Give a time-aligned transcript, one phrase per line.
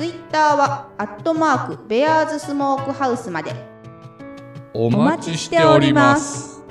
[0.00, 3.52] ツイッターはアットマークベアーズスモークハウスまで
[4.72, 6.62] お待ちしております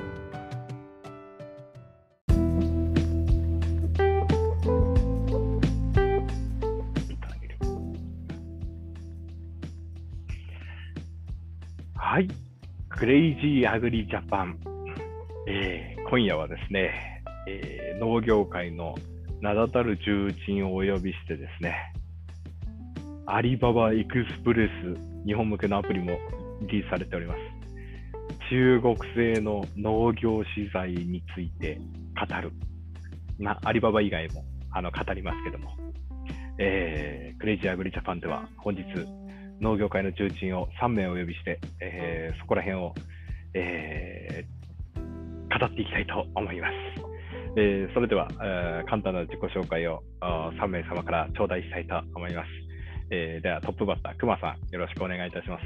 [11.95, 12.27] はい。
[12.89, 14.59] クレイジーアグリジャパン。
[15.47, 18.95] えー今夜はですね、えー農業界の
[19.39, 21.93] 名だたる重鎮をお呼びしてですね、
[23.31, 26.17] アリババエクスプレス日本向けのアプリも
[26.61, 27.39] リリースされております。
[28.49, 31.79] 中国製の農業資材について
[32.19, 32.51] 語る。
[33.37, 35.69] まあ、アリババ以外もあの語りますけども、
[36.57, 38.83] えークレイジーアグリジャパンでは本日、
[39.61, 42.95] 農業界の重鎮を3名お呼びして、えーそこら辺を、
[43.53, 46.73] えー語っていきたいと思います。
[47.57, 52.68] えーそれでは、えー簡単な自己紹介をあー3名様から頂戴したいと思います。
[53.11, 55.65] えーではトップバッター、くまさん、よろしくお願いいたします。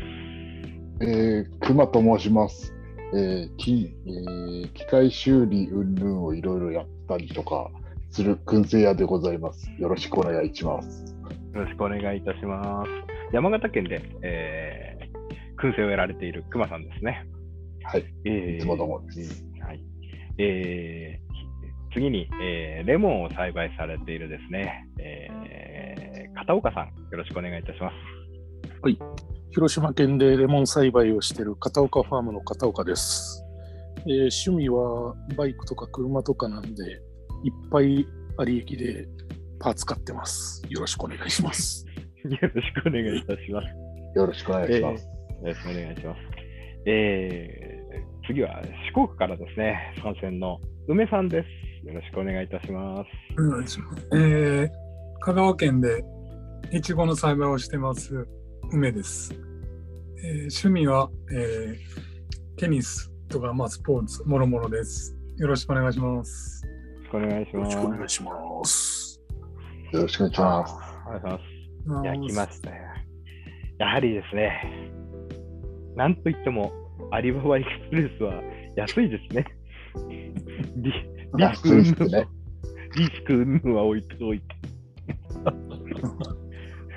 [1.02, 2.74] えー、熊と申します。
[3.14, 7.70] えーきえー機械修理云々をいろいろやったりとか
[8.12, 9.70] する燻製屋でございます。
[9.78, 11.16] よろしくお願いします。
[11.54, 12.90] よろしくお願いいたします。
[13.34, 15.14] 山形県で、えー
[15.62, 17.26] 燻製をやられているくまさんですね。
[17.84, 18.06] はい。
[18.26, 19.84] えーいつもどうもですえーはい。
[20.38, 21.24] えー
[21.94, 27.96] 次に、えーレモンを栽培されているですね、えー片岡さん、よろしくお願いいたします。
[29.52, 33.46] 広島県でレモン栽培をしている片岡ファームの片岡です、
[34.08, 34.14] えー
[34.46, 36.84] 趣味はバイクとか車とかなんで、
[37.44, 39.08] いっぱいあり駅で
[39.60, 40.64] パーツ買ってます。
[40.70, 41.86] よろしくお願いします。
[42.26, 43.68] よろしくお願いいたします。
[44.16, 45.06] よろしくお願いします。
[45.06, 45.14] よ
[45.44, 46.20] ろしくお願いします。
[46.86, 47.74] えー
[48.26, 51.88] 次は四国からですね、参戦の梅さんです。
[51.88, 53.42] よろしくお願いいたします。
[53.42, 54.10] お願いします。
[54.14, 54.70] えー、
[55.20, 56.04] 香川県で
[56.72, 58.28] いちごの栽培をしてます
[58.72, 59.34] 梅です。
[60.24, 62.04] えー趣味は、えー
[62.58, 65.18] テニスとか、まあ、スポーツ、もろもろです。
[65.38, 66.64] よろしくお願いします。
[66.66, 66.72] よ
[67.02, 67.72] ろしくお願いしよろます。
[67.72, 68.32] しくお願いしま
[68.64, 69.22] す。
[69.92, 70.74] よろしくお願いします。
[70.74, 71.40] ありがとう
[71.88, 72.30] ございます。
[72.32, 72.76] いや、来ましたよ。
[73.80, 74.92] やはりですね、
[75.96, 76.72] なんといっても、
[77.12, 78.42] アリババエクスプレスは
[78.76, 79.46] 安いですね。
[80.78, 82.28] リリスクね。
[82.96, 83.12] リス
[83.62, 84.46] クは置いておいて。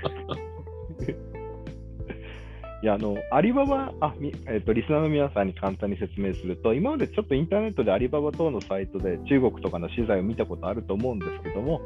[2.83, 11.81] いや、あの、アリババ、あ、みえっ、と、リスナーの皆さんに簡単に説明すると、今までちょっとインターネットでアリババ等のサイトで中国とかの資材を見たことあると思うんですけども、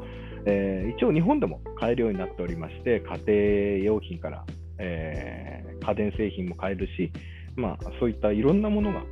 [0.45, 4.45] えー一応日本でも買えるようになっておりまして、家庭用品から、
[4.79, 7.11] えー家電製品も買えるし、
[7.55, 9.03] まあ、そういったいろんなものが、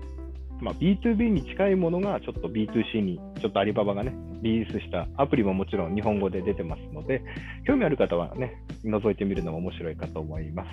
[0.62, 7.22] まあ、B2B に近いものがちょっと B2C に、ちょっとアリババがね、リリースしたアプリももちろん日本語で出てますので、
[7.66, 10.70] 興味ある方はね、覗いてみるのも面白いかと思います。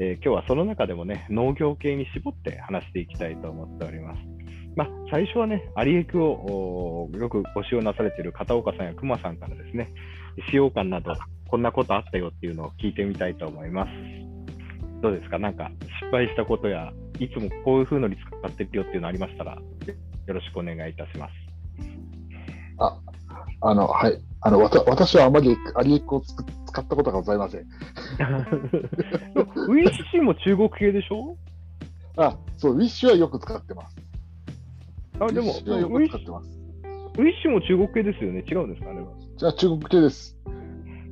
[0.00, 4.20] えー今日はその中でもね、農業系に絞って話していきたいと思っております。
[4.76, 9.92] まあ、最初はね、アリエクをよくご使用なされている片岡さんや熊さんからですね、
[10.50, 11.12] 使用感など、
[11.48, 13.90] こんなことあったよっていうのを聞いてみたいと思います。
[15.00, 15.38] どうですか？
[15.38, 21.32] なんか失敗したことや、いつもこういう風のに使ってるよっていうのありましたら、よろしくお願いいたします。
[22.78, 22.98] あ、
[23.60, 24.20] あの、はい。
[24.40, 26.44] あの、わた私はあまりアリエクを使っ
[26.86, 27.60] たことがございません。
[27.60, 31.36] ウィッシュも中国系でしょ？
[32.16, 33.96] あ、そう、ウィッシュはよく使ってます。
[35.20, 36.48] あでもウィッシュはよウィッシく使ってます。
[36.48, 39.06] ュ、ウィッシュも中国系ですよね違うんですかあれは。
[39.36, 40.36] じゃあ中国系です。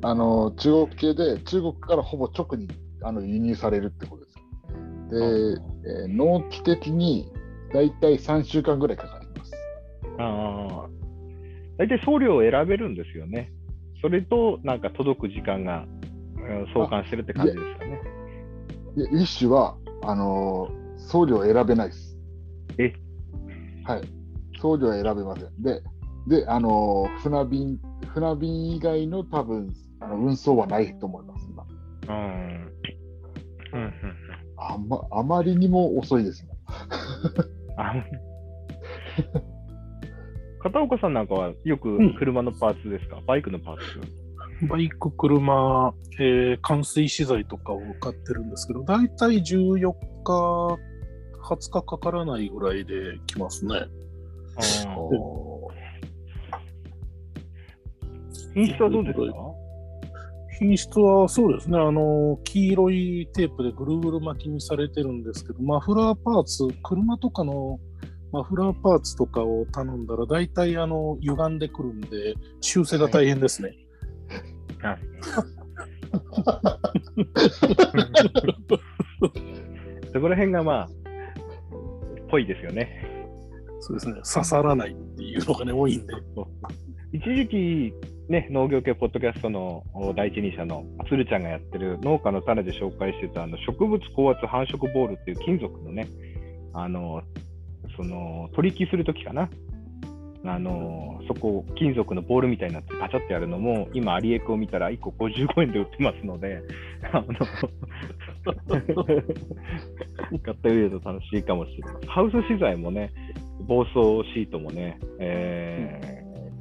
[0.03, 2.69] あの、中国系で、中国からほぼ直に
[3.03, 5.57] あの輸入されるってことです。
[5.57, 7.31] で、えー納期的に
[7.73, 9.53] 大体3週間ぐらいかかります。
[10.19, 10.89] ああ。
[11.79, 13.53] 大体送料を選べるんですよね。
[14.01, 15.87] それと、なんか届く時間が
[16.37, 18.01] うん相関してるって感じですかね。
[18.97, 22.17] でウィッシュは、あのー送料選べないです。
[22.79, 22.93] え？
[23.85, 24.03] はい。
[24.61, 25.63] 送料は選べません。
[25.63, 25.83] で、
[26.29, 27.79] で、あのー船便、
[28.15, 31.67] 船便以外の多分、あの運送はないと思います、今。
[32.09, 32.72] うん
[34.71, 36.51] あまあまりにも遅いですね。
[37.77, 37.95] あ
[40.63, 44.67] 片岡さんなんかはよくん車のパーツですか、バイクのパーツ。
[44.69, 49.93] バイク、車、えー冠水資材とかを買ってるんですけど、だいたい14
[50.23, 50.79] 日、
[51.43, 53.75] 20日かからないぐらいで来ますね。
[58.55, 59.62] 品質はどうですか？
[60.63, 67.81] 品質はそうですね、あの、黄色いテープでぐるぐる巻きにされてるんですけど、マフラーパーツ、車とかの
[68.31, 73.77] マフラーパーツとかを頼んだら、大体あの、歪んでくるんで、修正が大変ですね。
[80.13, 80.89] そこら辺がまあ、
[82.29, 83.05] ぽいですよね。
[83.81, 86.15] そうですね、刺さらないっていうのがね、多いんで。
[87.13, 87.93] 一時期、
[88.29, 89.85] ね、農業系ポッドキャストの
[90.17, 96.07] 第一人者の鶴ちゃんがやってる農家の種で紹介してたあの植物高圧繁殖ボールっていう金属のね、
[96.73, 97.23] あの
[97.97, 99.51] その取引するときかな、
[100.45, 106.63] あのそこ、金属のボールみたいになってパチャってやるのも、今、アリエクを見たら1個55円で売ってますので、
[110.43, 112.07] 買ってみると楽しいかもしれない。
[112.07, 113.13] ハウス資材もね、
[113.67, 113.93] 防草
[114.33, 116.12] シートもね、えー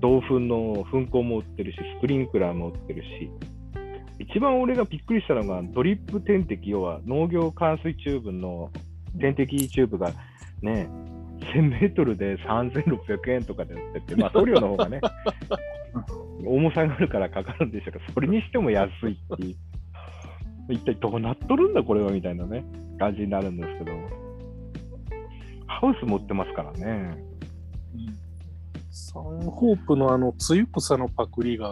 [0.02, 3.32] 動噴の噴口も売ってるし、スプリンクラーも売ってるし、
[4.20, 8.72] 一番俺がびっくりしたのが、ドリップ点滴、要は農業灌水チューブの
[9.20, 10.12] 点滴チューブが
[10.62, 10.90] ね、
[11.54, 15.02] 1000メートルで3600円とかで売ってて、まあ、送料の方がね、
[16.46, 19.56] 重さがあるからかかるんでしょうけど、それにしても安いっていう。
[20.70, 22.64] 一体どうなっとるんだ、これはみたいなね、
[22.98, 23.92] 感じになるんですけど、
[25.68, 27.16] ハウス持ってますからね。
[27.96, 28.21] うん
[28.92, 31.72] サンホープのあの、つゆ草のパクリが、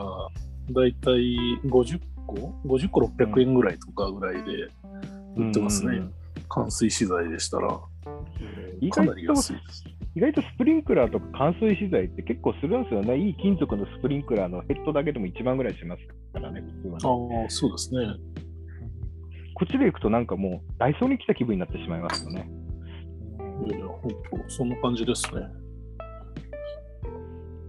[0.72, 2.36] だいたい50個
[2.66, 4.68] ?50 個600円ぐらいとかぐらいで
[5.36, 5.98] 売ってますね。
[5.98, 6.14] うん
[6.50, 7.80] 灌水資材でしたら。
[8.82, 9.84] 意かなり安いです。
[10.16, 13.18] 意外とスプリンクラーとか灌水資材って結構するんですよね。
[13.18, 16.02] いい金属のスプリンクラーのヘッドだけでも1万ぐらいします
[16.34, 18.00] からね、普通はねああ、そうですね。
[19.54, 22.50] こっちで行くとなんかもうダイソーに来た気分になってしまいますよね。
[23.68, 24.12] いやいや、本
[24.46, 25.42] 当そんな感じですね。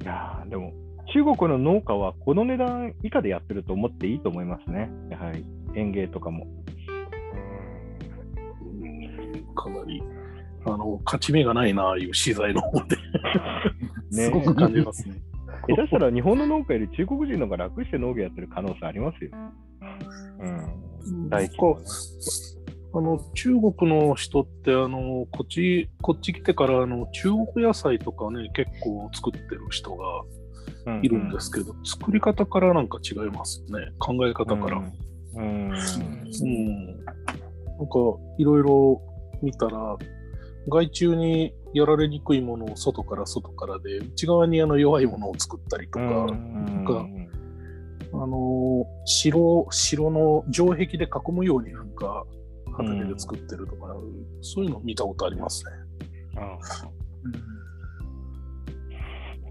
[0.02, 0.72] いやーでも
[1.12, 4.90] 中国の農家はこの値段以下でやってると思っていいと思いますね。
[5.10, 5.44] やはり
[5.74, 6.46] 園芸とかも。
[8.82, 10.02] うんかなり、
[10.64, 12.96] あの、勝ち目がないな、ああいう資材の方で。
[14.10, 15.16] ねすごく感じますね。
[15.68, 19.30] 下手したら日本の農家より中国人の方が楽して農業やってる可能性ありますよ。
[20.40, 21.28] うん。
[21.28, 21.86] 大規模なね
[22.92, 30.04] あの中国の人ってあのこっちこっち来てからあの中国野菜とかね結構作ってる人が
[31.02, 33.92] いるんですけど、作り方からなんか違いますね。
[33.98, 34.78] 考え方から。
[34.78, 34.84] うん。
[35.34, 35.72] うん。
[35.72, 37.98] うん、なんか
[38.38, 39.02] いろいろ
[39.42, 39.96] 見たら
[40.68, 46.84] 害虫にやられにくいものを外から外からで内側にあの弱いものを作ったりとか、うん。
[46.84, 47.06] か
[48.12, 52.24] あの城城の城壁で囲むようになんか
[52.82, 53.94] 畑で作ってるとか、
[54.40, 55.72] そういうの見たことありますね。
[56.36, 56.58] あ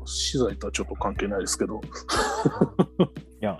[0.05, 1.79] 資材とはちょっと関係ないですけど。
[3.41, 3.59] いや、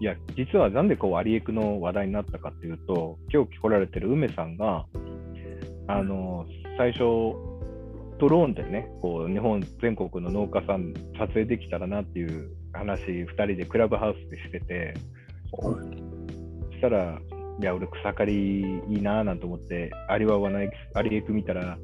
[0.00, 4.86] いや、実はなんでこう、アリエクの話題になったかっていうと、今日来られてる梅さんが、
[5.86, 6.46] あの、
[6.76, 6.98] 最初、
[8.18, 14.94] ドローンでね、こう、日本全国の農家さん撮影できたらなっていう話、2人でクラブハウスでしてて、
[15.50, 15.72] そ
[16.72, 17.18] したら、
[17.60, 21.76] いや、俺草刈りいいなぁなんて思って、アリババのエクスアリエク見たら、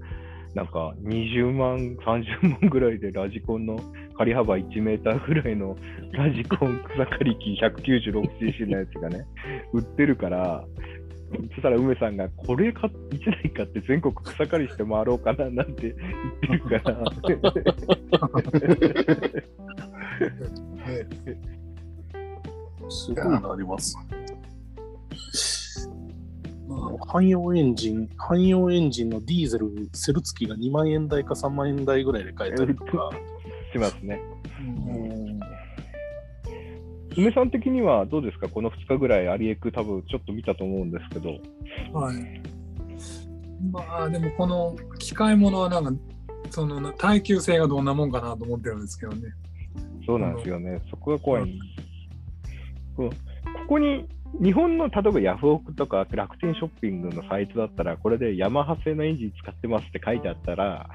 [0.55, 3.77] なんか20万、30万ぐらいでラジコンの
[4.17, 5.77] 刈り幅1メーターぐらいの
[6.13, 9.27] ラジコン草刈り機 196cc のやつがね、
[9.75, 10.65] 売ってるから、
[11.33, 15.93] そしたら梅さんが、これか1台買って全国草刈りして回ろうかななんて
[16.47, 17.05] 言ってるから、
[22.89, 23.99] すごいのあります。
[27.07, 33.11] 汎用エンジン、汎用エンジンのディーゼル、セル付きが2万円台か3万円台ぐらいで買えたりとか。
[33.73, 34.21] しますね。
[34.61, 35.41] うん
[37.17, 41.31] 梅さん的にはどうですか、この2日ぐらいアリエク多分ちょっと見たと思うんですけど、
[41.93, 42.43] はい。
[43.71, 45.93] まあでもこの機械物はなんか
[46.51, 49.23] その耐久性がどんなもんかなと思ってるんですけどね。
[50.07, 51.49] そうなんですよね、そこが怖いう
[52.97, 53.11] こ
[53.69, 54.07] こに
[54.43, 60.89] 日本の例えばヤフオクとか楽天ショッピングのサイトだったら、これでヤマハ製のエンジン使ってますって書いてあったら、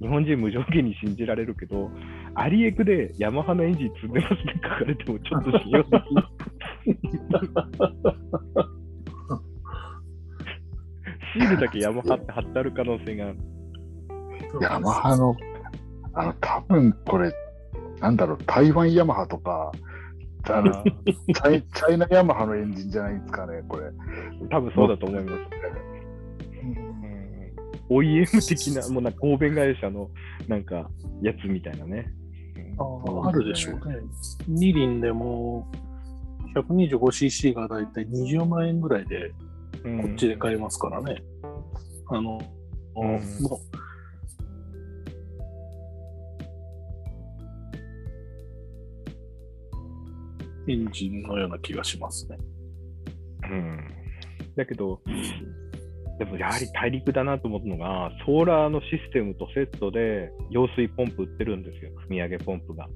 [0.00, 1.90] 日本人無条件に信じられるけど、
[2.34, 6.02] アリエクでヤマハのエンジン積んでますって書かれてもちょっと信用できない。
[11.32, 13.36] シールだけヤマハって貼ってある可能性がある。
[14.60, 15.36] ヤマハの、
[16.14, 17.32] あの、多分これ、
[18.00, 19.72] なんだろう、台湾ヤマハとか、
[20.48, 23.90] あの チャイチャイナヤマハのエンジンじゃないですかね、これ。
[24.50, 25.42] 多分そうだと思います。
[27.88, 30.10] OEM 的な、もうなんか合弁会社の
[30.48, 30.90] なんか
[31.22, 32.12] やつみたいなね。
[32.78, 33.96] あああるでしょうね。
[34.48, 35.70] 二輪でも
[36.54, 39.32] 125cc がだいたい20万円ぐらいで
[39.84, 41.22] うんこっちで買えますからね。
[42.08, 42.38] あの、
[42.96, 43.85] うんもう
[50.68, 52.38] エンジンのような気がしますね。
[53.50, 53.78] うん
[54.56, 55.00] だけど、
[56.18, 62.88] でもやはり大陸だなと思ったのが、ソーラーのシステムとセットで揚水ポンプ売ってるんですよ、組み上げポンプが。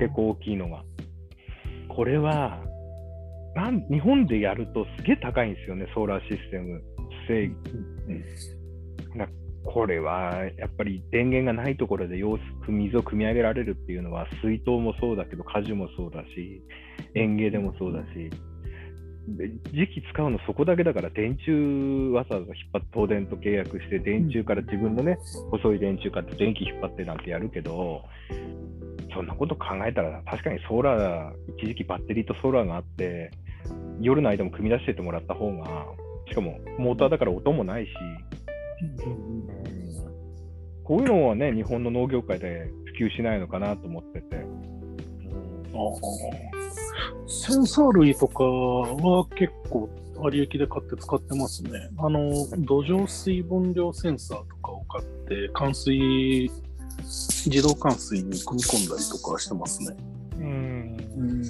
[0.00, 0.82] 結構大きいのが。
[1.88, 2.64] これは、
[3.54, 6.82] なん日本でやるとすげえ高いんですよね、ソーラーシステム。
[7.26, 7.50] 制
[9.14, 9.26] な
[9.70, 16.62] これはやっぱり電源がないところで揚水水を汲み上げられるっていうのは、水筒もそうだけど、果樹もそうだし、
[17.14, 18.30] 園芸でもそうだし、
[19.36, 25.18] で時期使うのそこだけだから、電柱わざわざ引っ張って東電と契約して、電柱から自分のね、
[25.50, 28.04] 細い電柱から電気引っ張ってなんてやるけど、
[29.12, 33.30] そんなこと考えたら、確かにソーラー、一時期バッテリーとソーラーがあって、
[34.00, 35.86] 夜の間も組み出してってもらった方が、
[36.26, 37.90] しかもモーターだから音もないし、
[40.84, 44.46] こういうのはね、日本の農業界で普及しないのかなと思ってて。
[47.26, 49.88] センサー類とかは結構
[50.32, 51.70] 有益で買って使ってますね。
[51.98, 56.50] あの、土壌水分量センサーとかを買って、冠水、
[57.46, 59.96] 自動冠水に組み込んだりとかしてますね。
[60.38, 61.44] うんうん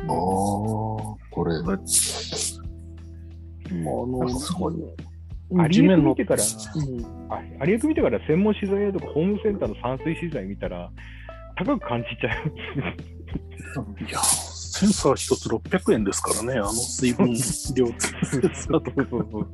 [0.00, 0.14] ああ、
[1.30, 1.52] これ。
[3.70, 4.74] あの、すごい
[5.50, 7.32] 有明見てから、うん。
[7.32, 10.90] あ有明見てから専門資材屋とかホームセンターの散水資材見たら、
[11.56, 12.52] 高く感じちゃう。
[14.04, 17.36] いや、センサー一つ600円ですからね、あの水分量。
[17.36, 17.48] セン
[18.54, 19.06] サーとか。
[19.10, 19.28] そう。
[19.30, 19.48] そう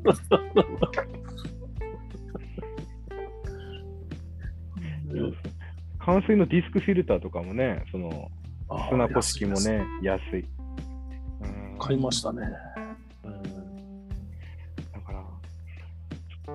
[6.05, 8.31] 冠水のディスクフィルターとかもね、その
[8.91, 10.45] 砂こ式もね、安い。
[11.41, 11.79] うん。
[11.79, 12.43] 買いましたね。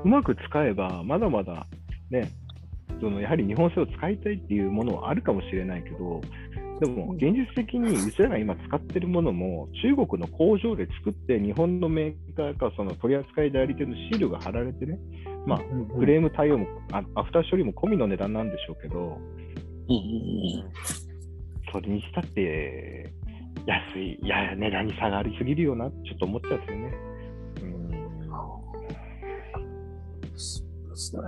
[0.04, 1.68] うまく使えば、まだまだ
[2.10, 2.30] ね、
[3.00, 6.22] そのやはり日本製を使いたいっていうものはあるかもしれないけど、
[6.80, 14.98] でも現実的にうちらが今使ってるものも、中国の工場で作って、日本のメーカーかその取扱い代理店のシールが貼られてね、
[15.46, 15.60] まあ、
[15.98, 20.72] クレーム対応もあ、アフター処理も込みの値段なんでしょうけど、うんうん。
[21.72, 23.12] それにしたって、
[23.66, 27.09] 安い、いや、値段に差がありすぎるよな、ちょっと思っちゃうんですよね。
[31.00, 31.24] ですね。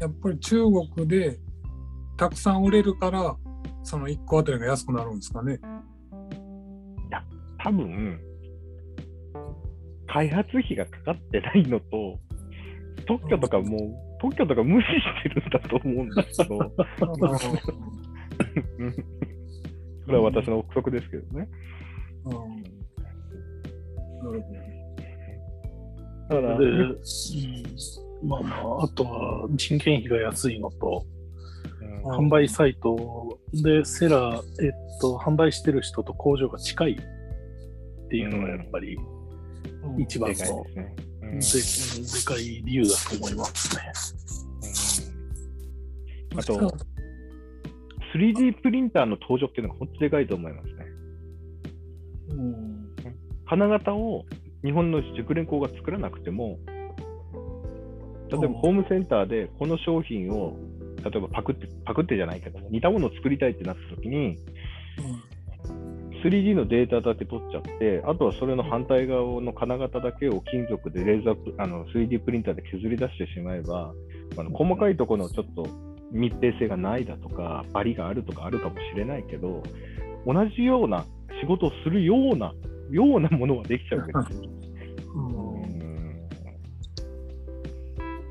[0.00, 0.62] やっぱり中
[0.94, 1.40] 国で
[2.16, 3.36] たくさん売れるから、
[3.82, 5.58] その1個あたりが安くなるんですかね？
[7.58, 8.20] 多分、
[10.06, 12.20] 開発費がかかってないのと、
[13.06, 16.58] 特許とかもう、特許とか無視してるんだと思うんですけど、
[18.78, 18.92] うん
[20.04, 21.48] これは私の憶測ですけどね。
[22.26, 22.32] うん
[24.24, 24.73] なるほ
[26.28, 28.28] だから、で、うん。
[28.28, 31.04] まあまあ、あとは人件費が安いのと、
[31.80, 32.12] うん。
[32.12, 33.38] あ販売サイト。
[33.52, 38.98] でセラー、えっと、販売してる人と工場が近いっていうのがやっぱり
[39.84, 40.96] ど一番でかいのですね。
[41.22, 41.38] うん。
[41.38, 43.82] ででかい理由だと思いますね。
[46.36, 46.76] あと、
[48.14, 50.74] 3D プリンターの登場っていうのが本当でかいと思いますね。
[52.30, 52.94] うん。
[53.46, 54.24] 金型を
[54.64, 56.58] 日本の熟練工が作らなくても、
[58.30, 58.52] 例えばうん。
[58.54, 60.56] ホームセンターでこの商品を、
[61.04, 64.38] 例えばパクって、パクってじゃないけども、似たものを作りたいってなった時に、
[66.24, 73.92] 3D のデータだけ取っちゃって、あとはそれの反対側の金型だけを金属でレーザープあの 3D プリンターで削り出してしまえば、
[74.38, 75.66] あの細かいところのちょっと
[76.10, 79.62] 密閉性がないだとか、バリがあるとかあるかもしれないけど、
[80.26, 81.04] 同じような
[81.42, 82.54] 仕事をするような、
[82.90, 84.50] ようなものはできちゃうわけですよ。
[85.14, 85.44] うん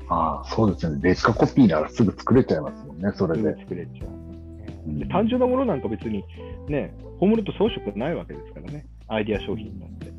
[0.08, 1.00] ああ、そうですね。
[1.02, 3.56] 劣化コピーならすぐ作れちゃいますもんね、それで。
[3.60, 4.08] 作れちゃう。
[4.08, 6.22] うんで単純なものなんか別に
[6.68, 10.06] ね、ホームルと装飾ないわけですからね、アイディア商品なんて。
[10.06, 10.12] で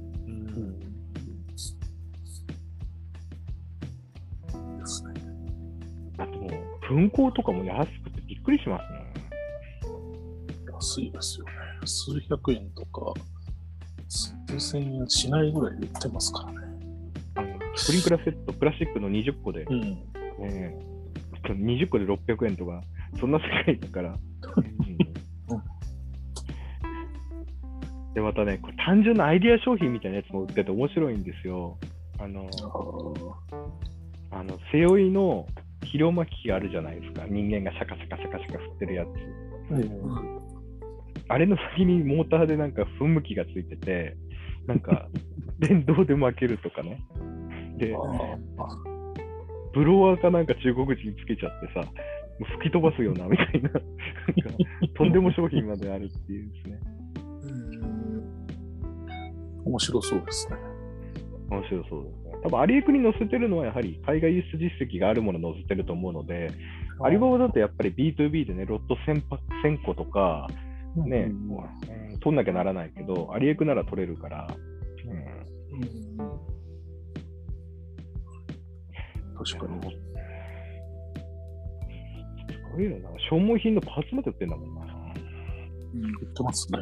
[4.85, 5.13] すね。
[6.17, 6.51] あともう、
[6.93, 9.05] 噴光とかも安くてびっくりしますね。
[10.73, 11.51] 安いですよね。
[11.85, 13.13] 数百円とか、
[14.59, 16.67] 数千円しないぐらいで売ってますからね。
[17.85, 19.81] プリンクラーセット、プラスチックの20個で、うん。
[19.81, 20.77] ね、
[21.43, 22.81] 20個で600円とか、
[23.19, 24.17] そんな世界だから、
[28.13, 31.77] で、またね、これ単純なアイディア商品みたいなやつも売ってて面白いんですよ。
[32.17, 32.49] あの、
[34.31, 35.45] あの背負いの
[35.81, 37.25] 肥料巻き機があるじゃないですか。
[37.27, 39.07] 人間がシャカシャカシャカシャカ振ってるやつ。
[41.27, 44.15] あれの先にモーターでなんか噴霧器がついてて、
[44.67, 45.07] なんか
[45.59, 47.03] 電動で巻けるとかね。
[47.77, 47.95] で、
[49.73, 51.87] ブロワーかなんか中国人つけちゃってさ、も
[52.41, 53.81] う吹き飛ばすようなみたいな、なんか
[54.95, 56.79] とんでも商品まであるっていうですね。
[59.65, 60.57] 面白そうですね。
[61.49, 62.31] 面白そうですね。
[62.43, 66.51] 多分アリエクに載せてるのはやはり海外輸出実績があるものを載せてると思うので、
[67.01, 70.47] アリババだとやっぱり B2B でね、ロット 1000, パ1000個とか、
[70.95, 74.47] ね、うん、取んなきゃならないけど、アリエクなら取れるから、
[75.71, 75.85] うん、
[79.43, 79.81] 確かに。
[82.71, 84.81] そういな、消耗品のパーツまで売ってんだもんな。
[84.81, 86.79] 売ってますね。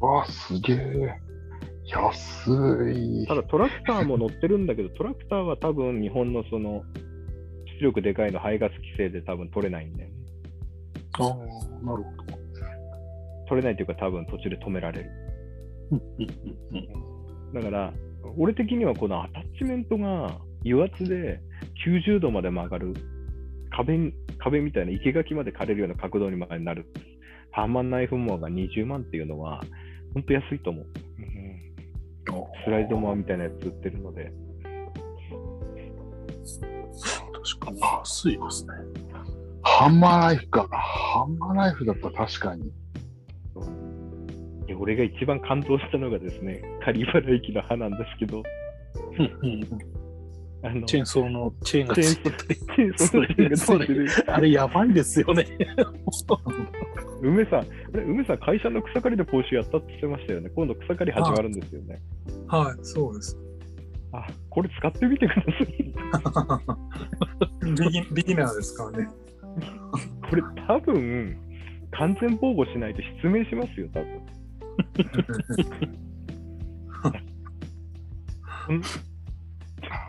[0.00, 1.28] わあ、すげえ。
[1.86, 2.50] 安
[2.92, 3.26] い。
[3.26, 6.82] ただトラクターも乗ってるんだけど、トラクターは多分日本のその
[7.80, 10.17] 出力でかいの排ガス規制で多分取れないんだよね。
[11.14, 11.26] ああ、
[11.84, 12.38] なるほど。
[13.48, 15.10] 取れないというか多分途中で止められる。
[17.54, 17.92] だから、
[18.36, 21.40] 俺的にはこのアタッチメントが油圧で
[21.86, 22.92] 90度まで曲がる
[23.70, 26.86] 壁壁みたいな生垣まで枯れるような角度にまでなる
[27.52, 29.62] ハンマーナイフモアが20万っていうのは
[30.14, 30.86] 本当安いと思う。
[31.18, 34.32] うん、スライドモアみたいなやつ売ってるので。
[37.32, 38.72] 確かに安いですね。
[39.62, 40.68] ハンマーナイフか。
[40.70, 42.72] ハンマーナイフだったら確かに。
[44.66, 48.42] で俺が一番感動したのがですね、狩原駅の刃なんですけど、
[50.62, 52.56] あのチェーンソーのチェーンがついてたり。
[52.56, 55.46] チェーンソーついてるあれやばいですよね。
[57.22, 60.50] 梅さん、梅さん、会社の草刈りの講習やったって言ってましたよね。
[60.50, 62.00] 今度草刈り始まるんですよね。
[62.46, 63.36] はい、そうです。
[64.12, 65.66] あ、これ使ってみてください。
[67.74, 69.08] ビギビギナーですからね。
[70.28, 71.36] これ多分、
[71.92, 74.08] 完全防護しないと失明しますよ、多分。
[78.68, 78.82] うん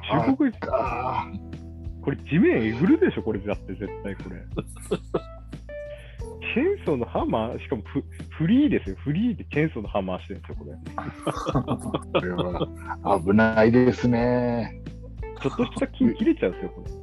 [0.10, 1.32] 中国あ
[2.02, 4.44] これ地面えぐるでしょ、これだって絶対これ。
[6.54, 8.96] チェーンソーのハンマー、しかもフフリーですよ。
[9.04, 10.72] フリーでチェーンソーのハンマーしてるんですよ、これ。
[10.72, 14.82] ー これは危ないですね。
[15.42, 16.99] ちょっとした木切れちゃうんですよ、これ。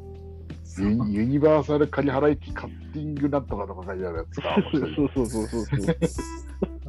[0.82, 4.56] ユユニバーサルカリハラ駅カッティングなんとかとか書いてあるやつか。
[4.72, 5.96] そうそうそうそうそう。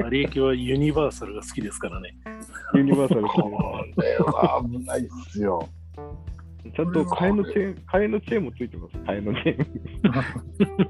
[0.06, 2.16] アリエキはユニバーサルが好きですからね。
[2.76, 5.68] ユニバーサルこれは危ないっすよ。
[6.76, 8.98] ちゃんと替えのチェーン、替えのチェーンもついてます。
[8.98, 10.88] 替えのチェーン。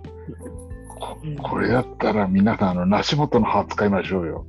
[1.00, 1.18] こ
[1.50, 4.46] これやったら皆さん、あの、梨本の葉使いましょうよ。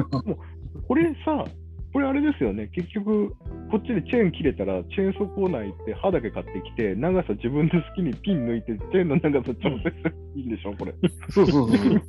[0.86, 1.44] これさ、
[1.92, 2.68] これあれですよね。
[2.74, 3.30] 結局、
[3.70, 10.94] こっちでチェーン切れたら、チェーンソーコーナー行って、刃だけ買ってきて、長さ自分で好きにピン抜いて、チェーンの長さ調整すればいいんでしょ、これ。
[11.28, 12.00] そうそうそうそう。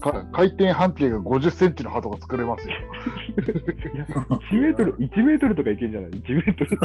[0.00, 2.74] か 回転半径が50センチの刃とか作れますよ。
[3.94, 6.78] いや1メートル、1メートルとかいけんじゃない ?1 メートル。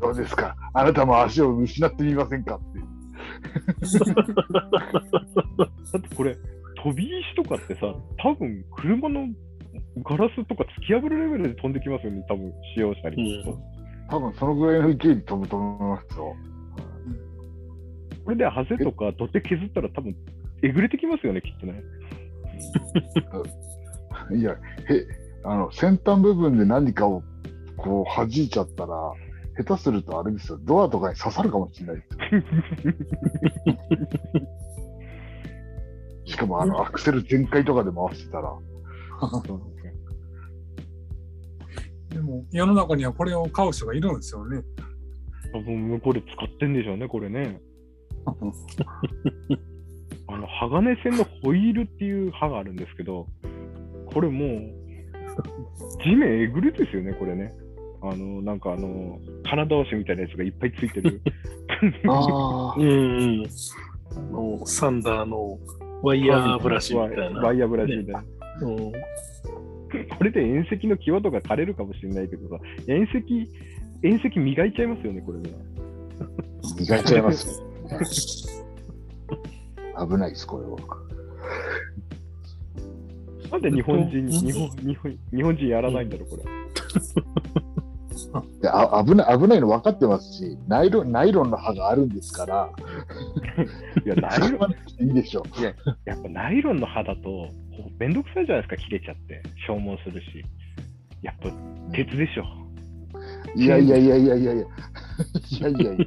[0.00, 0.54] どうですか？
[0.74, 2.56] あなたも足を失ってみませんか？
[2.56, 2.84] っていう。
[5.92, 6.36] だってこれ、
[6.84, 9.26] 飛び石とかってさ、多分車の
[10.04, 13.58] ガラスとか突き破るレベルで飛んできますよね、多分使用したりすると。
[14.10, 16.36] 多分そのぐらいの勢いで飛ぶと思いますよ。
[18.22, 20.14] これでハゼとか土手削ったら多分
[20.62, 21.82] えぐれてきますよね、きっとね。
[24.38, 24.56] いや、へ
[25.42, 27.22] あの先端部分で何かを
[27.78, 29.12] こう弾いちゃったら、
[29.56, 32.14] 下手するとあれですよ、ドアとかに刺さるかもしれないです
[34.42, 34.50] よ。
[36.24, 38.52] しかもあのアクセル全開とかで回してたら、
[42.10, 44.62] でも、世の中にはこれを買う人がいるんですよね。
[45.52, 47.60] 多分これ使ってんでしょうね、これね。
[50.26, 53.26] あの鋼線のホイールっていう刃があるんですけど、
[54.06, 54.48] これもう、
[56.02, 57.52] 地面えぐるですよね、これね。
[58.00, 61.20] あの、なんかあの、金倒しみたいなやつがいっぱいついてる。
[62.08, 63.46] あうんうん。
[64.16, 65.58] あの、サンダーの
[66.04, 67.40] ワイヤーブラシみたいな。
[67.40, 68.24] ワイヤーブラシみたいな。
[68.62, 68.92] うん
[70.18, 73.18] これで遠赤の際とか枯れるかもしれないけどさ、遠赤、
[74.02, 75.50] 遠赤磨いちゃいますよね、これね。
[76.80, 77.66] 磨いちゃいますよ。
[80.08, 80.78] 危ないです、これは。
[83.52, 86.42] なんで日本人、うん日本、日本、日本人やらないんだろう、これ。
[88.60, 92.70] であ危ない危ないの分かってますしナイロン、ナイロンの刃があるんですから、
[94.04, 95.62] いや、ナイロン、いいでしょう。
[95.62, 95.70] や
[96.14, 97.48] っぱナイロンの刃だと、
[97.98, 99.42] めんどくさいじゃないですか、切れちゃって。
[99.66, 100.44] 消耗するし。
[101.22, 101.50] やっぱ、
[101.92, 102.44] 鉄でしょ。
[103.56, 104.62] いやいやいやいやいやいや。
[104.62, 104.66] い
[105.60, 106.06] やいやいや。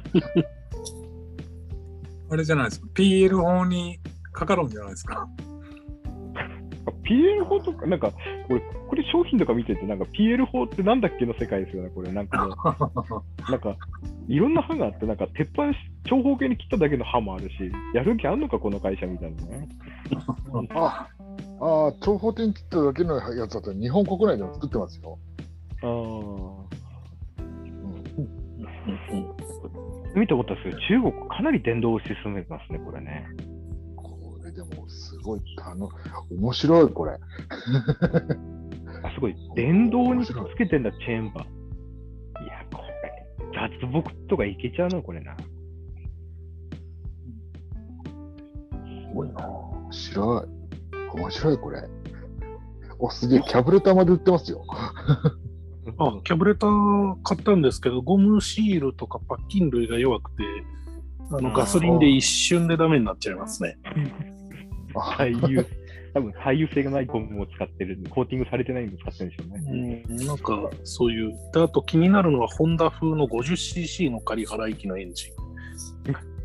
[2.30, 2.88] あれじゃないですか。
[2.94, 3.98] PL 法に
[4.32, 5.26] かかるんじゃないですか。
[6.90, 8.12] PL 法とか、なんか、
[8.46, 12.12] これ、これ商品とか見てて、なんか PL 法ってなんだっけの世界ですよね、これ。
[12.12, 13.76] なんかもう、 なんか、
[14.28, 17.54] いろんな刃があって、なんか、鉄板し、長方形に切っただけの刃もあるし、
[17.94, 19.68] やる気あんのか、この会社みたいなね。
[20.74, 21.08] あ
[21.60, 25.18] あ、長方形に切っただけのやつだったら日本国内でも作ってますよ。
[25.82, 25.86] あ
[26.64, 26.78] あ。
[30.14, 33.26] 見たことですけど、中国かなり電動を進めてますね、これね。
[34.76, 35.88] もすごい、あの、
[36.30, 37.12] 面白い、これ。
[39.02, 39.36] あ、すごい。
[39.54, 42.44] 電動につけてんだ、チェーンバー。
[42.44, 45.36] いや、これ、脱木とかいけちゃうの、これな。
[45.36, 45.42] す
[49.14, 49.46] ごいな。
[49.48, 50.46] 面白い。
[51.14, 51.82] 面白い、これ。
[52.98, 54.64] お、すげえ、キャブレターまで売ってますよ。
[55.98, 60.44] あ、キャブレター買ったんですけど、ゴムシールとかパッキン類が弱くて、
[61.30, 63.78] あのガソリンで一瞬でダメになっちゃいますね。
[64.94, 65.64] あ耐油、
[66.14, 70.04] 多分耐油性がないゴムを使ってるコーティングされてないのを使ってるんでしょうね。
[70.08, 71.32] うん、なんかそういう。
[71.52, 75.38] であと気になるのは、ホンダ風の 50cc の仮払い機のエンジン。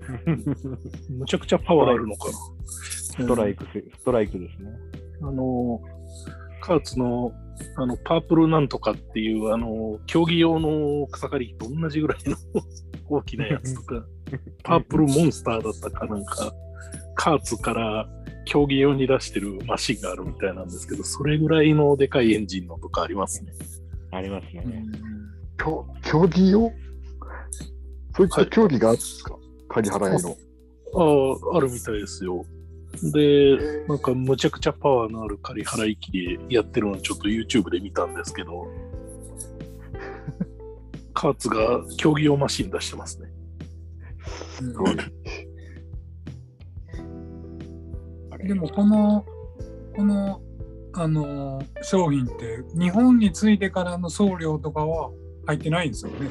[1.17, 2.38] むちゃくちゃパワーあるのかな。
[2.65, 4.69] ストライクせ、ストライクですね。
[5.21, 5.82] あの、
[6.62, 7.32] カーツの
[7.75, 12.36] あのパープルなんとかっていうあの競技用の草刈り機と同じぐらいの
[13.10, 14.06] 大きなやつとか、
[14.63, 16.53] パープルモンスターだったかなんか、
[17.15, 18.10] カーツから
[18.45, 23.53] 競技用に出してるマシンがあるみたいなんですけど、それぐらいのでかいエンジンのとかありますね。
[24.12, 24.86] ありますね。
[25.58, 26.71] 競競技用？
[28.15, 29.36] そういった競技があるんですか、
[29.69, 30.38] 仮払いの。
[30.95, 32.45] ああ、あるみたいですよ。
[33.12, 38.67] で、なんかむちゃくちゃパワーのある仮払い機でやってるのをちょっと YouTube で見たんですけど、
[41.13, 43.29] カーツが競技用マシン出してますね。
[44.25, 44.95] すごい。
[48.47, 49.25] でもこの、
[49.95, 50.41] この、
[50.95, 55.10] あのー商品って日本に着いてからの送料とかは
[55.47, 56.27] 入ってないんですよね？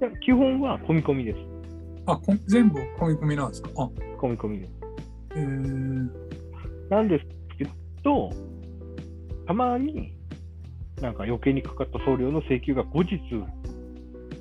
[0.00, 1.38] いや基本は込み込みです。
[2.06, 3.70] あ、こ全部込み込みなんですか？
[3.76, 4.70] あ、込み込みです。
[5.36, 6.10] えー、
[6.90, 7.24] なんです
[7.58, 7.66] け
[8.04, 8.30] ど、
[9.46, 10.14] たまに
[11.00, 13.18] なんか余計にかかった送料の請求が後日、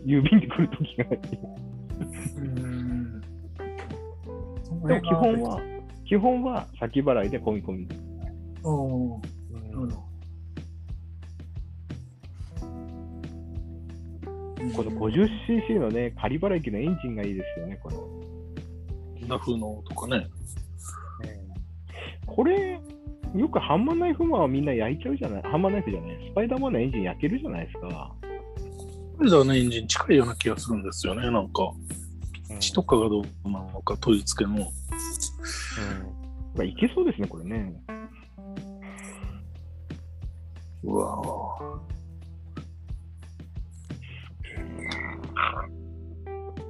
[0.05, 3.21] 郵便で来るときがあってうーん。
[4.85, 5.59] でも基本は、
[6.05, 8.01] 基本は先払いで込み込みです。
[8.63, 10.13] おーなるほど
[14.75, 19.27] この 50cc のね、仮払い機のエンジンがいいですよね、この。
[19.27, 20.27] ダフのとかね。
[22.25, 22.79] これ、
[23.35, 28.15] よくハンマーナイフマンはみんな焼いちゃうじゃない、ハンマーナイフじゃない、スパイダーマンのエンジン焼けるじゃないですか。
[29.17, 31.29] これだね、エンジン近いような気がするんですよね。
[31.29, 31.71] なんか、
[32.59, 34.71] 血とかがどうなのか、取り付けの。
[35.79, 36.13] うん
[36.55, 37.73] まあいけそうですね、これね。
[40.83, 41.93] うわぁ。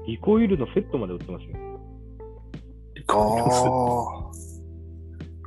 [0.08, 1.52] リコイルのセットまで売ってますよ。
[3.08, 3.14] あ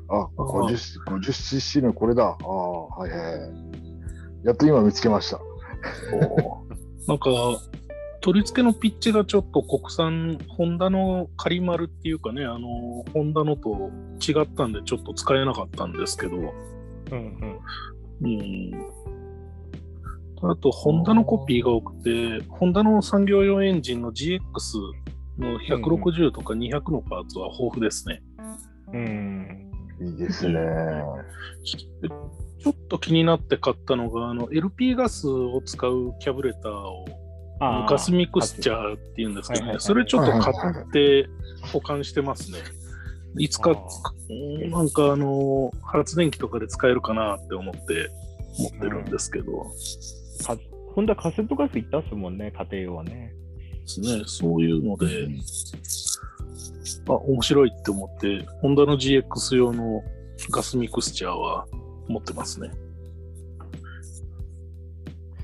[0.09, 0.19] あ。
[0.19, 2.25] あ、50 50cc のこれだ。
[2.25, 3.51] ああ、はいはいはい。
[4.45, 5.41] やっと今見つけました。
[7.09, 7.31] なんか、
[8.21, 13.91] 取り付けのピッチがちょっと国産、ホンダのカリマルっていうかね、あの、ホンダのと
[14.27, 16.51] 違ったんで、ちょっと使えなかったんですけど、うん
[17.13, 17.61] うん。
[18.23, 18.91] うん。
[20.51, 24.41] あと、ホンダのコピーが多くて、ホンダの産業用エンジンの GX
[25.39, 28.23] の160とか200のパーツは豊富ですね。
[28.93, 29.71] うん。
[30.01, 30.55] いいですね。
[32.03, 32.09] で
[32.59, 37.05] ちょっと気になって買ったのが、あの、LP ガスを使うキャブレターを、
[37.61, 39.81] ガスミクスチャーっていうんですけどね、はいはいはい。
[39.81, 41.29] それちょっと買って
[41.73, 42.59] 保管してますね。
[43.39, 43.77] いつか
[44.71, 48.11] なんかあの、発電機とかで使えるかなって思って
[48.59, 49.67] 持ってるんですけど、
[50.45, 50.57] か
[50.95, 53.33] ホンダカセットガスいったっすもんね、家庭用はね。
[53.83, 55.29] ですね、そういうので、
[57.09, 60.03] あ、面白いって思って、ホンダの GX 用の
[60.51, 61.67] ガスミクスチャーは
[62.09, 62.71] 持ってますね。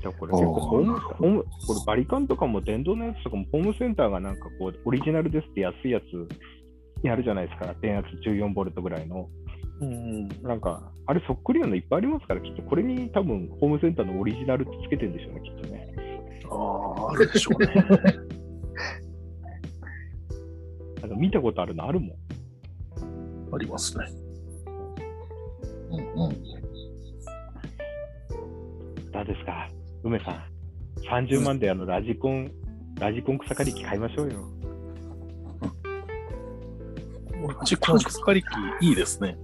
[0.03, 6.03] じゃあこれ結構ホーム、ホーム、これバリカンとかも電動のやつとかもホームセンターがなんかこう、オリジナルですって安いやつ
[7.07, 7.73] やるじゃないですか。
[7.81, 9.29] 電圧14ボルトぐらいの。
[9.79, 15.95] うん、なんか、あれそっくりなのいっぱいありますから、きっとこれに多分ホームセンターのオリジナルってつけてるんでしょうね、きっとね。
[16.51, 16.55] あ
[17.07, 17.67] あ、あるでしょうね。
[21.01, 22.11] なんか見たことあるのあるもん。
[23.53, 24.05] ありますね。
[25.91, 26.33] うんうん。
[29.11, 29.67] どうですか？
[30.03, 30.43] 梅さん。
[31.09, 32.51] 30万であのラジコン、
[32.99, 34.39] ラジコン草刈り機買いましょうよ。
[37.61, 38.47] 自己草刈り機
[38.87, 39.37] いいですね。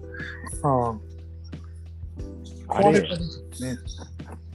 [0.64, 0.96] あ
[2.68, 2.78] あ。
[2.78, 3.08] あれね。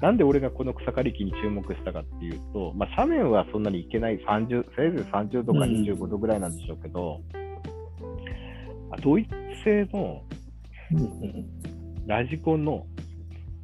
[0.01, 7.21] なんで俺がこの草刈り機に注目したかっていうと、まあ、斜面はそんなにいけない30、せいぜい30度か25度ぐらいなんでしょうけど、
[8.91, 9.31] あドイツ
[9.65, 10.23] 製の
[12.07, 12.87] ラジコンの、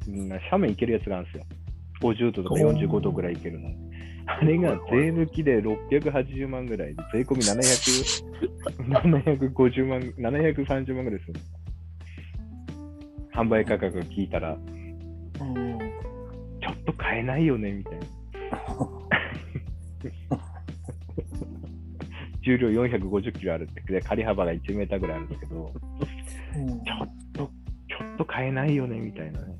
[0.07, 1.43] うん斜面いけるやつがあるんですよ。
[2.01, 3.69] 50度とか45度ぐらいいけるの。
[4.25, 8.23] あれが税抜きで680万ぐらいで、税込み700
[8.77, 11.35] 750万、730万ぐらいですよ。
[13.33, 14.57] 販売価格が聞いたら、
[15.37, 18.07] ちょっと買えないよね、みたいな。
[22.43, 25.73] 重量450キロあるって、で、仮幅が1メーターぐらいあるんですけど、
[26.55, 27.51] うんちょっと、
[27.87, 29.55] ちょっと買えないよね、みたいなね。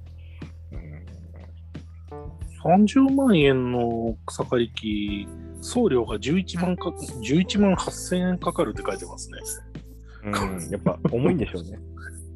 [2.12, 5.28] うん30万円の草刈り機、
[5.62, 9.39] 送料が11万か11万8000円かかるって書いてますね。
[10.24, 11.80] うん、やっぱ重いんでしょうね。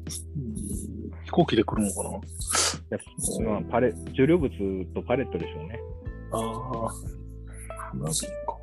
[1.26, 2.10] 飛行機で来るのかな？
[2.10, 3.00] やっ
[3.44, 4.50] ぱまあ、パレ重量物
[4.94, 5.80] とパレットでしょうね。
[6.32, 6.88] あ
[7.92, 8.56] あ、なぜか。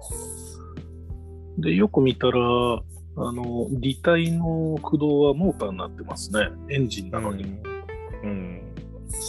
[1.60, 6.49] で、よく見たら、あの、履帯の駆動はモーターになってますね。
[6.69, 7.43] エンジンなのに。
[7.43, 7.60] うん。
[8.23, 8.62] うん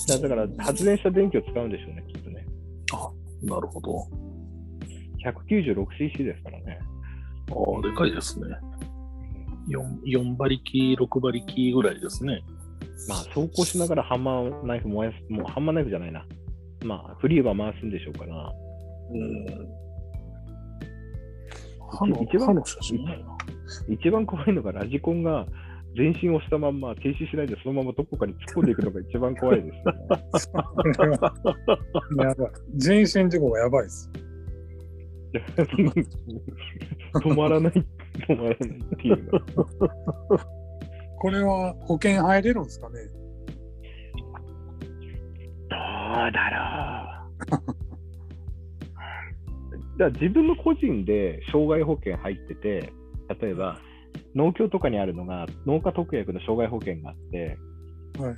[0.09, 2.47] だだから、発電した電気を使うんでしょうね、きっとね。
[3.43, 4.07] なるほど。
[5.25, 6.79] 196cc ですからね。
[7.51, 8.47] ああ、でかいですね。
[9.69, 12.43] 4, 4馬力、6馬力ぐらいですね。
[13.09, 16.27] まあ、走行しながらハンマーナイフ燃やす、もうハンマーナイフじゃないな。
[16.85, 18.53] まあ、フリーは回すんでしょうから。
[19.13, 19.47] うん。
[21.91, 23.37] 歯の一番歯の写真ないな。
[23.89, 25.47] 一番怖いのがラジコンが
[25.97, 30.55] 前進をしたまんま停止しないでそのままどこかに突っ込んでいくのが一番怖いですよ
[32.19, 32.25] ね。
[32.25, 32.51] やばい。
[32.75, 34.11] 人身事故がやばいです。
[37.15, 37.85] 止まらない、止
[38.37, 38.59] まらないっ
[38.97, 39.41] ていうの。
[41.19, 42.95] これは保険入れるんですかね？
[45.71, 45.79] どう
[46.33, 46.59] だろ
[47.49, 47.65] う。
[49.99, 52.93] だから自分の個人で障害保険入ってて、
[53.41, 53.81] 例えば
[54.35, 57.59] 農協とかにあるのが農家特約の障害保険があって、
[58.19, 58.37] はい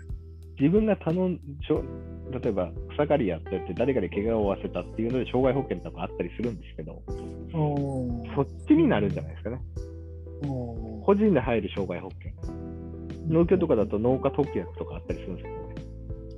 [0.59, 1.82] 自分が頼んしょ
[2.32, 7.02] 例えば草刈りやってて誰かに怪我を負わせたっていうので障害保険とかあったりするんですけど、
[7.54, 9.61] おそっちになるんじゃないですかね。
[10.48, 12.32] お個人で入る障害保険。
[13.28, 15.74] 農協とかだと農家特約とかあったりするんですけどね。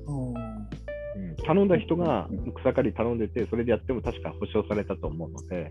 [0.06, 2.28] おうん頼んだ人が
[2.60, 5.70] 草刈り頼んでて、それでやっても確か保証されたと思うので、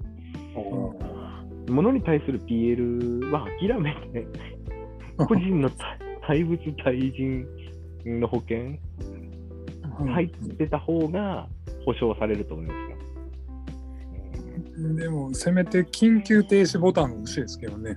[1.68, 4.28] 物に対する PL は諦めて、
[5.18, 7.48] 個人の対対物対人
[8.06, 8.78] の保険
[10.06, 11.48] 入ってた方が
[11.86, 12.98] 保証されると思いますよ。
[14.96, 17.96] でも、せめて緊急停止ボタンが欲しいですけどね。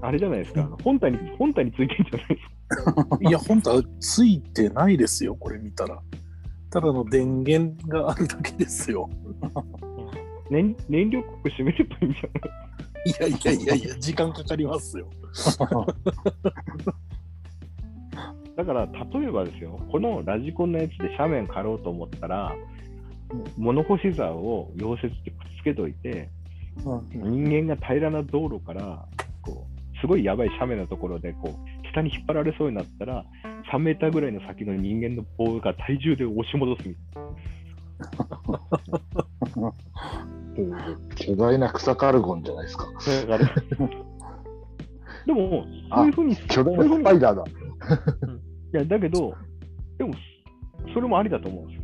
[0.00, 2.36] あれじゃないですか、本体に本体についてるんじゃないで
[2.76, 3.06] すか。
[3.22, 6.02] いや、本当はついてないですよ、これ見たら。
[6.70, 9.08] ただの電源があるだけですよ。
[10.52, 12.28] 燃燃料国閉めればいいんじゃな
[13.04, 13.10] い？
[13.10, 15.08] いやいやいやいや、時間かかりますよ。
[18.56, 18.92] だから、例
[19.28, 22.54] えばですよ、このラジコンのやつで斜面刈ろうと思ったら、
[23.56, 26.28] 物干し竿を溶接でくっつけといて、
[27.12, 29.06] 人間が平らな道路から、
[29.40, 33.24] こう、すごいやばい斜面のところで、こう、下に引っ張られそうになったら、
[33.72, 37.22] 3メーターぐらいの先の人間の棒が体重で押し戻すみたい
[41.16, 42.86] 巨大な草カルゴンじゃないですか。
[45.26, 47.44] でも、そういうふうに、巨大なスパイダーだ。
[47.44, 47.46] い
[48.72, 49.32] や、だけど、
[49.98, 50.12] でも、
[50.92, 51.82] それもありだと思うんですよ。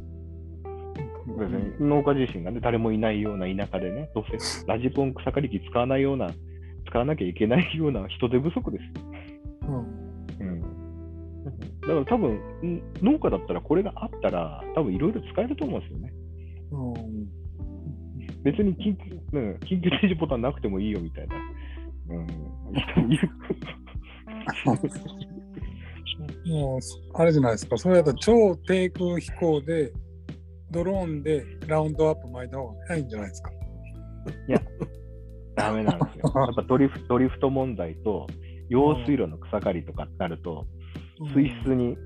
[1.39, 6.31] 別に農家自身がね、誰もいないような田舎でね、どうせラジコン草刈り機使わないような、
[6.89, 8.89] 使わなきゃいけないような人手不足ですよ。
[10.41, 10.61] うん。
[11.83, 16.13] だから多分、ん農家だったらこれがあったら、多分いろいろ使えると思うんですよね。
[18.45, 21.37] 別に緊急,、うん、緊急停止ボタンなくてもいいよみたいな。
[22.11, 22.27] うん。
[26.51, 26.81] もう、
[27.15, 27.77] あれじゃないですか。
[27.77, 29.93] それだと超低空飛行で、
[30.71, 33.51] ドローンでラウンドアップ巻いた方が早いんじゃないですか。
[35.57, 36.33] ダメなんですよ。
[36.37, 38.27] やっぱドリフドリフト問題と、
[38.69, 40.67] 用水路の草刈りとかになると、
[41.35, 41.97] 水質に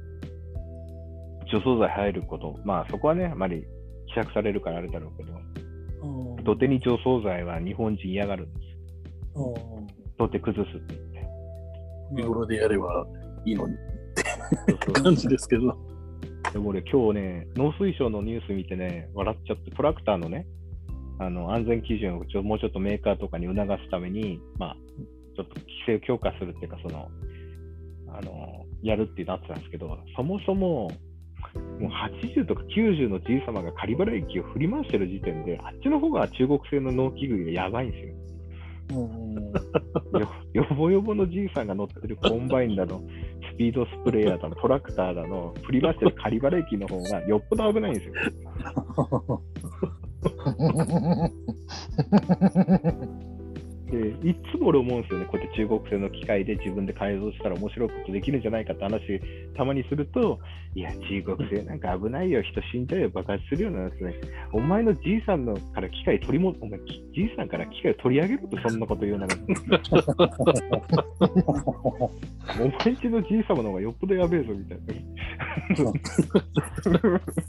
[1.50, 3.64] 除草剤入ること、まあそこはね、あまり
[4.08, 5.32] 希釈されるからあれだろうけど、
[6.44, 9.54] 土手に除草剤は日本人嫌がるんですよ。
[10.18, 11.26] 土手崩すって言って。
[12.16, 13.06] 日頃でやれば
[13.44, 13.74] いいのに
[14.68, 15.76] そうそう感じですけど。
[16.52, 20.46] でも俺今日ね、農水省のニュース見てね、笑っちゃって、トラクターのね、
[21.18, 24.76] あの安全基準をちょもうちょっとメーカーとかに促すために、まあ、
[25.36, 27.08] ちょっと規制を強化するっていうか、その、
[28.08, 30.90] あの、やるってなってたんですけど、そもそも、
[31.80, 38.14] もう80とか90のじいさまが刈払い機を振り回してる時点で、あっちの方が中国製の農機具がやばいんですよ。
[38.92, 43.00] よよぼよぼのじいさんが乗ってるコンバインだの、
[43.54, 48.14] スピードスプレーヤーだの、トラクターだの、振り回してる刈払い機の方がよっぽど危ないんですよ。
[54.22, 59.20] いつも俺思うんですよね、こうやって中国製の機械で自分で改造したら面白いことできるんじゃないかって話、
[59.56, 60.38] たまにすると、
[60.74, 64.14] いや、中国製なんか危ないよ、人死んじゃうよ、爆発するようなんですね。
[64.52, 69.34] お前のじいさんのから機械取りも、お前、じいさんから機械を取り上げろと、そんなこと言うなら。
[72.60, 74.92] お前んちのじい様の方がよっぽどやべえぞ、みたいな。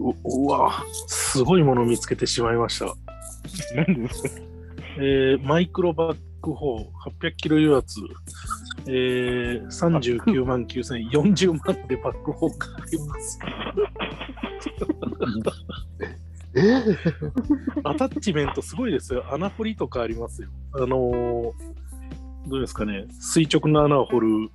[0.00, 0.72] ううわ、
[1.06, 3.13] すごいもの見つけてしまいました。
[3.76, 4.30] なんですか？
[4.98, 6.76] えーマイクロバック砲
[7.20, 8.00] 800キロ油圧、
[8.86, 13.38] えー、39万9000、40万でバック砲があります。
[16.56, 16.96] えー
[17.82, 19.24] アタッチメントすごいですよ。
[19.32, 20.48] 穴掘りとかありますよ。
[20.74, 21.52] あのー
[22.46, 24.50] どうですかね、垂直の穴を掘る、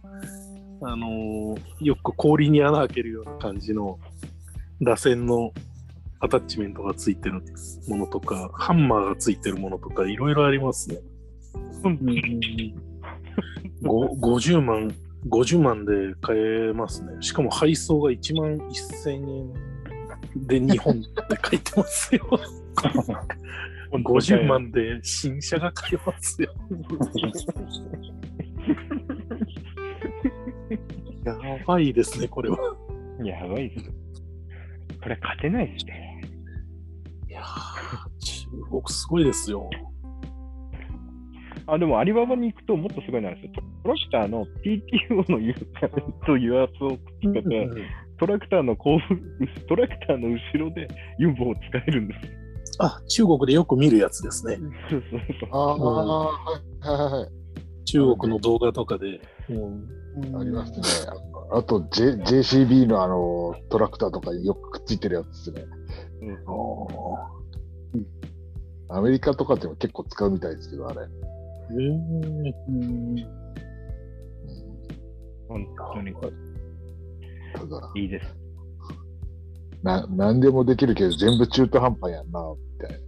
[0.84, 4.00] あのーよく氷に穴開けるような感じの
[4.80, 5.52] 螺旋の
[6.22, 7.42] アタッチメントがついてる
[7.88, 10.98] ものとか、ハンマーがついてるものとか、いろいろありますね。
[13.82, 14.94] ご50万、
[15.30, 17.14] 50万で買えますね。
[17.22, 19.54] しかも配送が1万1000円
[20.36, 21.04] で日本って
[21.46, 22.28] 書いてますよ。
[23.92, 26.54] 50万で新車が買えますよ。
[31.24, 31.34] や
[31.66, 32.58] ばいですね、これは。
[33.24, 33.90] やばいです。
[35.02, 36.22] これ勝てないですね。
[37.30, 39.70] いやー中国すごいですよ。
[41.68, 43.52] あ、でもアリババに行くともっとすごいなんですよ。
[43.84, 45.54] トラクターの TTO の油
[46.26, 47.70] と油圧をつけて、
[48.20, 50.88] トラクターの後部、トラクターの後ろで
[51.20, 52.20] ユンボを使えるんです。
[52.80, 54.58] あ、中国でよく見るやつですね。
[54.90, 55.50] そうそうそう。
[55.52, 57.39] ああ、はいはいはい。
[57.92, 59.20] 中国の動画とかで。
[60.38, 60.80] ありますね。
[61.52, 65.66] ああと、J、JCB のあのトラクターとかによくくっついてるやつですね。
[68.90, 71.00] アメリカとかでも結構使うみたいですけど、あれ。
[71.72, 73.40] えー
[75.48, 78.36] 本当にただ、いいです。
[79.82, 83.00] な、なんでもできるけど、全部中途半端やんな、みたい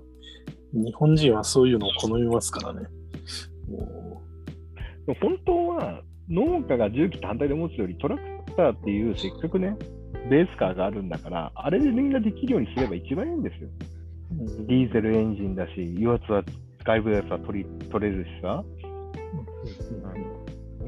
[0.72, 2.88] 日本人はそういうのを好みますからね。
[3.68, 4.22] も
[5.06, 8.22] でも本当は農家が重機単体で持つよりトラク
[8.56, 9.76] ターっていうせっかくね、
[10.28, 13.68] ベースカーがあるんだから、あれでみんなできるようにすれば一番いいんですよ。
[14.32, 16.44] うディーゼルエンジンだし、油圧は
[16.84, 18.64] 外部のやつは取り取れるしさ。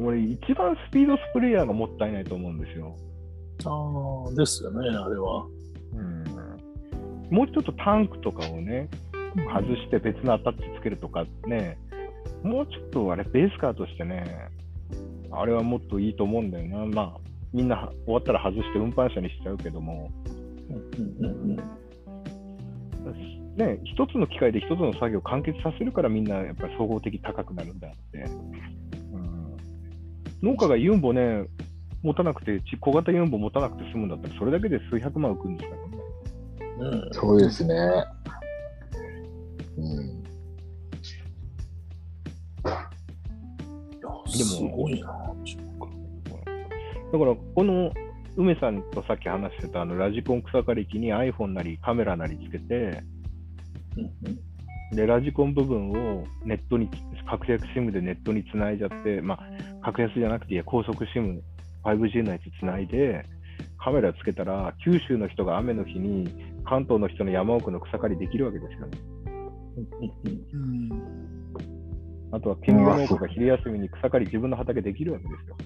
[0.01, 2.97] 俺、一番スピードスプレーヤーがもったいないと思うんですよ。
[3.65, 5.47] ああ、ですよね、あれは。
[5.95, 8.89] うん、もうちょっとタンクとかをね、
[9.37, 11.79] 外して別のアタッチつけるとかね、
[12.43, 14.25] もうちょっとあれ、ベースカーとしてね、
[15.31, 16.87] あれはもっといいと思うんだよな。
[16.87, 17.21] まあ、
[17.53, 20.11] みんな終わったら外して運搬車にしちゃうけども、
[23.57, 28.19] ね、一つの機械で一つの作業を完結させるからみんなやっぱり総合的に高くなるんだって。
[29.13, 29.57] うん、
[30.43, 31.45] 農家がユンボね、
[32.03, 35.99] 持たなくて、ち小型ユンボ持たなくて済むんだったら、それだけで数百万浮くんですからね。
[36.79, 37.09] うんな。
[37.13, 37.75] そうですね。
[39.79, 40.23] うん。
[44.27, 45.93] いやすごいな、中国。
[47.13, 47.93] だから、この
[48.37, 53.03] 梅さんとさっき話してたあのラジコン草刈り機に iPhone なりカメラなりつけて、
[54.93, 56.89] で、ラジコン部分をネットに、
[57.29, 61.41] 格安 SIM でネットにつないじゃって、まあ、格安じゃなくていいや、高速 SIM、
[61.85, 63.25] 5G のやつつないで、
[63.79, 66.29] カメラつけたら、九州の人が雨の日に
[66.65, 69.12] 関東の人の山奥の草刈りできるわけですよね。
[72.33, 75.57] あとは、兼業農家が昼休みに草刈り自分の畑できるわけですよ。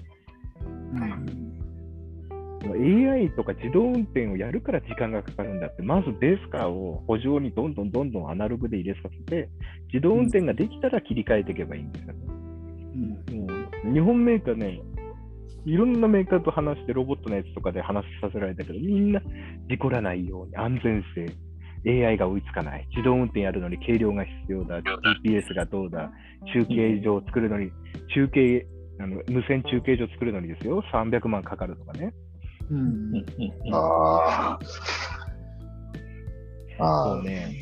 [2.73, 9.49] AI とか自動運転をやるから時間がかかるんだって、まずベースカーを補助にどんどんどんどんアナログで入れさせて、
[9.93, 12.13] 自動運転ができたら切り替えていけばいいんですよ。
[12.13, 12.19] ね。
[13.37, 13.45] も
[13.91, 14.81] う日本メーカーね、
[15.65, 19.21] いろんなメーカーと話して、ロボットのやつとかで話させられたけど、みんな
[19.69, 21.25] 事故らないように、安全性、
[21.87, 24.81] AI が追いつかない、自動運転やるのに軽量が必要だ、
[25.23, 26.11] GPS がどうだ、
[26.53, 27.71] 中継所を作るのに、
[28.13, 28.67] 中継、
[28.99, 32.13] あの無線中継所作るのにですよ、300万かかるとかね。
[32.69, 33.25] うん。
[33.73, 34.59] ああ。
[36.79, 37.15] ああ。
[37.15, 37.55] そうね、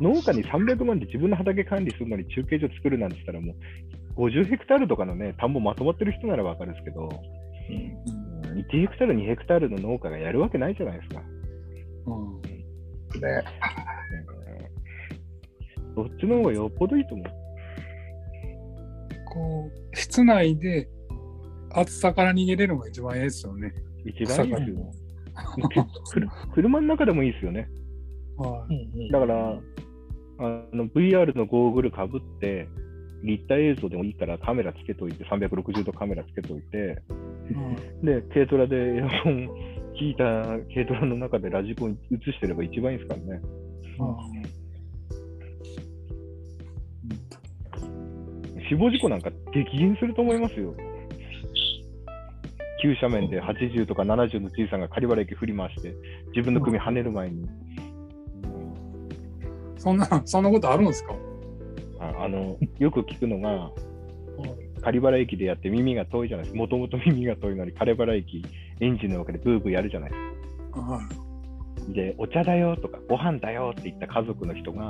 [0.00, 3.54] 農家に300万で自分の畑管理するのに中継所作るなんて言ったら、も
[4.16, 7.08] う50ヘクタールとかのね、田んぼまとまってる人ならわかるんですけど、
[8.70, 11.22] 1ヘクタール、2ヘクタールの農家がやるわけないじゃないですか。
[12.06, 12.39] うん
[13.18, 13.42] ね。
[15.94, 17.26] そっちの方がよっぽどいいと思う？
[19.32, 20.88] こう、室内で
[21.72, 23.72] 暑さから逃げれるのが一番いいですよね。
[24.04, 24.92] 一番いいですよ。
[26.54, 27.68] 車の中でもいいですよね。
[28.36, 29.10] はい。
[29.10, 29.50] だから、
[30.38, 32.68] あの VR のゴーグルかぶって、
[33.22, 37.02] 立体映像でもいいからカメラつけといて、360度カメラつけといて、
[38.02, 39.48] で、軽トラでエアコン
[40.00, 40.24] 聞いた
[40.72, 43.42] 軽トラの中でラジコン映してれば一番いいですからね。
[48.70, 50.74] 死亡事故なんか激減すると思いますよ。
[52.82, 55.94] 急斜面で80とか70のじいさんが仮払駅振り回して、
[56.34, 57.46] 自分の組跳ねる前に、
[59.76, 61.14] そんな、そんなことあるんですか？
[61.98, 63.70] ああのよく聞くのが、
[64.80, 66.58] 仮払駅でやって耳が遠いじゃないですか。
[66.58, 68.46] もともと耳が遠いのに、仮払駅、エン
[68.80, 70.20] ジンの中でブーブーやるじゃないです
[70.72, 70.80] か。
[70.80, 71.00] は
[71.88, 74.86] で、お茶だよとか、ご飯だよって言った家族の人が、い。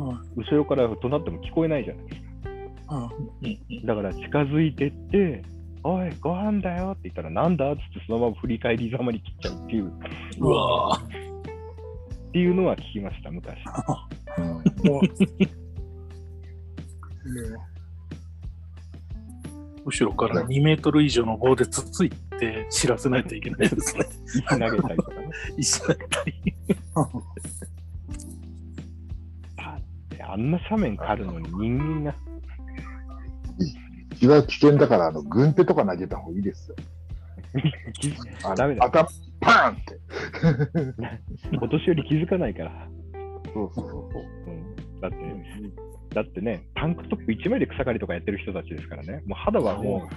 [0.00, 0.16] はい。
[0.36, 2.22] 後ろから怒鳴っても聞こえないじゃないです
[2.88, 2.96] か。
[2.96, 3.10] は
[3.84, 5.42] だから近づいてって、
[5.82, 9.92] おい、ご飯だよって言ったら、なんだっつってそのまま振り返りざまに切っちゃうっていう、
[10.40, 11.00] うわっ
[12.32, 13.56] ていうのは聞きました、昔。
[19.84, 24.06] 後ろから2メートル以上の棒でつついて知らせないといけないですね。
[24.26, 25.30] 石投げたりとかね。
[25.56, 26.54] 石だったり。
[30.10, 32.16] であんな斜面狩るのに人間が、
[34.12, 36.76] 一番危険だから、あの、軍手とか投げた方がいいですよ。
[38.44, 39.08] あのダメだよ頭、
[39.40, 41.58] パーンって。
[41.62, 42.88] お年寄り気づかないから。
[43.52, 44.22] そうそうそうそう。
[44.46, 45.16] うん、だって、
[46.14, 50.08] だってね、タンクトップ1枚で草刈りとかやってる人たちですからね、もう肌はも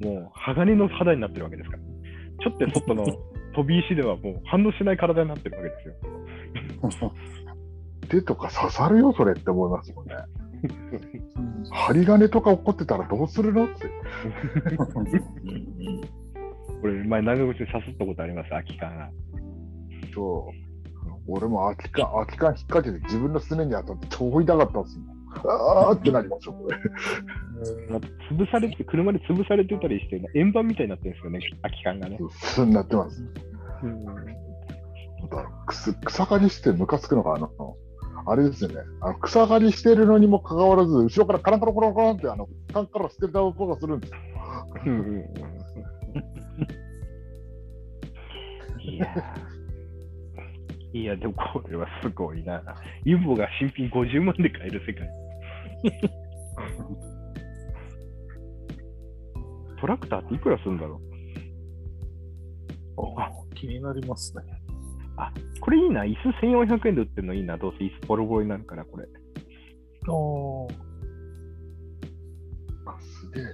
[0.00, 3.04] う、もう鋼の肌になってるわけですから、ちょっと外の
[3.54, 5.94] 飛び石ではもう反応しない体になってるわけですよ。
[8.08, 10.14] 手とか刺さるよ、それって思いますもんね。
[11.70, 13.74] 針金とか起こってたらどうするのって。
[16.80, 19.10] これ、前、長靴に刺すったことあります、空き缶が。
[20.14, 20.71] そう。
[21.28, 25.22] 俺も空き缶、空き缶引っ掛けて自分のすねに当たって超痛かったんですもん。
[25.34, 26.78] あーってなりますよ、これ。
[27.88, 32.18] なんか潰されて、車で潰されてたりして、円盤みたいになってるんですよね、空き缶がね。
[32.54, 33.22] そうなってます。
[35.22, 37.50] またくす草刈りしてムカつくのが、あの、
[38.26, 38.76] あれですよね。
[39.00, 44.18] あの草刈りしてるのにもかかわらず、後ろからカランカランカランカランって、あの、タンクから捨てた音がするんですよ。
[44.84, 45.24] うんうんうん
[48.84, 49.51] いやー
[50.92, 52.62] いや、でもこれはすごいな。
[53.04, 55.08] ユンボが新品50万で買える世界。
[59.80, 61.00] トラクターっていくらするんだろ
[63.18, 64.44] あ気になりますね。
[65.56, 66.04] うこれいいな。
[66.04, 67.56] 椅子1400円で売ってるのいいな。
[67.56, 69.06] どうせ椅子ボロボロになるから、これ。
[70.08, 70.10] あ
[72.90, 73.44] あ、すげえ。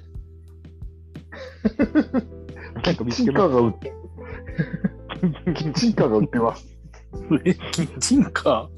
[2.83, 3.93] なんか見つけまカーが売って、
[5.55, 6.67] キッチンカーが売ってます。
[7.45, 8.69] え、 キッチンカ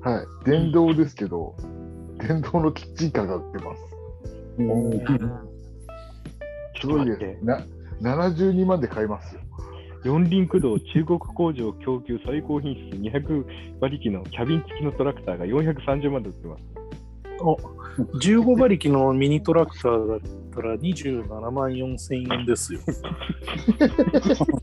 [0.00, 0.44] はい。
[0.44, 1.54] 電動ですけど、
[2.18, 3.98] 電動のキッチンカーが売ってます。
[4.58, 5.48] ー
[6.80, 7.44] すごいです。
[7.44, 7.60] な
[8.00, 9.40] 72万で買いますよ。
[10.04, 13.44] 四輪駆動中国工場供給最高品質200
[13.78, 16.62] 馬力のキャビン付きのトラクターが430万で売ってます。
[18.22, 20.20] 15馬力のミニトラクターだっ
[20.54, 22.80] たら27万4千円ですよ。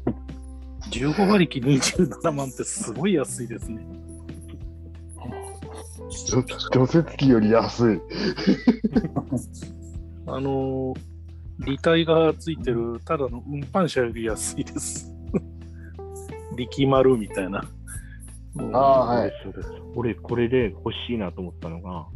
[0.95, 3.85] 15馬力27万ってすごい安いですね。
[6.27, 7.99] 除除雪機より安い。
[10.27, 10.95] あのー、
[11.59, 15.11] 履帯がついてるただの運搬車より安いです。
[16.55, 17.63] 力丸みたいな。
[18.57, 18.69] あー
[19.21, 19.31] はい
[19.95, 22.07] 俺、これで欲しいなと思ったのが、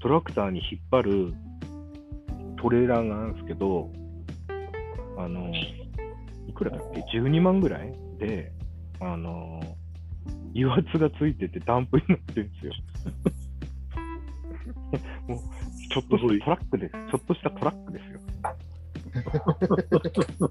[0.00, 1.32] トラクターに引っ張る
[2.60, 3.90] トレーラーがあるんですけど、
[5.16, 5.50] あの、
[6.46, 7.90] いくらだっけ ?12 万ぐらい？
[7.92, 7.98] で、
[9.00, 9.60] あの、
[10.54, 12.72] 油圧がついててダンプになってるんですよ。
[15.28, 15.38] もう
[15.90, 16.92] ちょっとしたトラックです。
[16.92, 18.20] ちょっとしたトラックですよ。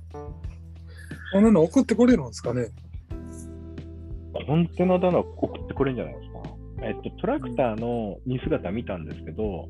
[1.33, 2.67] こんなの送ってこれるんですかね？
[4.45, 6.43] コンテナ棚送ってこれるんじゃないですか。
[6.83, 9.67] えっと、トラクターの荷姿見たんですけど、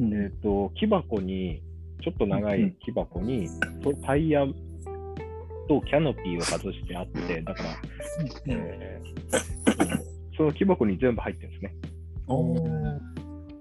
[0.00, 1.62] えっと、木箱に、
[2.02, 3.48] ちょっと長い木箱に、
[3.82, 4.44] とタイヤ
[5.68, 7.68] とキャノピーを外してあって、だから、
[8.46, 11.74] えーその木箱に全部入ってるんですね。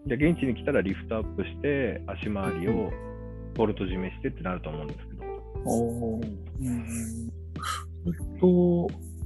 [0.07, 2.91] で、現地に来たらリフトアップして、足回りを
[3.55, 5.23] ボルト締めしてってなると思うんですけど、
[5.65, 6.25] おー
[8.07, 8.45] えっと、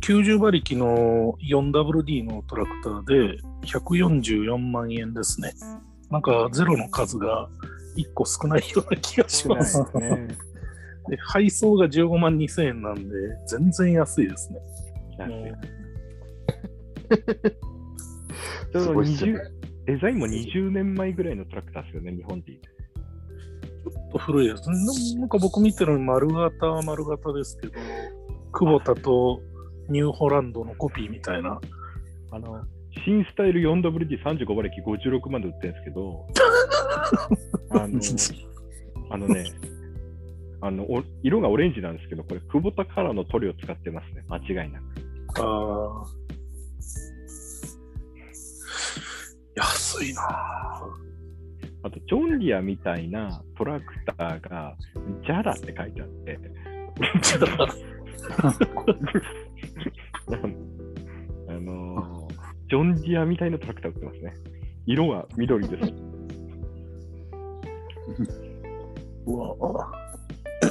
[0.02, 5.52] 90馬力の 4WD のトラクターで144万円ですね。
[6.10, 7.50] なんかゼロの数が
[7.98, 9.80] 1個少ないような気がします。
[9.98, 10.28] ね。
[11.08, 13.02] で配送が15万2000円なんで、
[13.48, 14.60] 全然安いですね。
[15.18, 15.34] 安い
[18.72, 22.54] ちょうど すごいっすよね20デザインも20年前ぐらいのトラクターですよね、日本で。
[22.54, 25.20] ちょっと古いですね。
[25.20, 27.74] なんか僕見てるの丸型は丸型ですけど、
[28.52, 29.42] 久保田と
[29.90, 31.60] ニューホランドのコピーみたいな。
[32.32, 32.64] あの、
[33.04, 36.28] 新スタイル 4WD35 馬力56万で売ってるんですけど、
[37.72, 38.00] あの、
[39.10, 39.46] あのね、
[40.62, 44.84] あのお色がオレンジなんですけど、これ、久保田カラーの塗料使ってますね、間違いなく。
[45.42, 46.10] あー
[49.56, 50.26] 安いなぁ
[51.84, 54.76] あと、ジョンディアみたいなトラクターが、
[55.26, 56.38] ジャラって書いてあって、
[61.48, 62.30] あのー
[62.70, 64.32] ジョンディアみたいなトラクター売ってますね。
[64.86, 65.92] 色は緑です。
[69.26, 69.56] うわ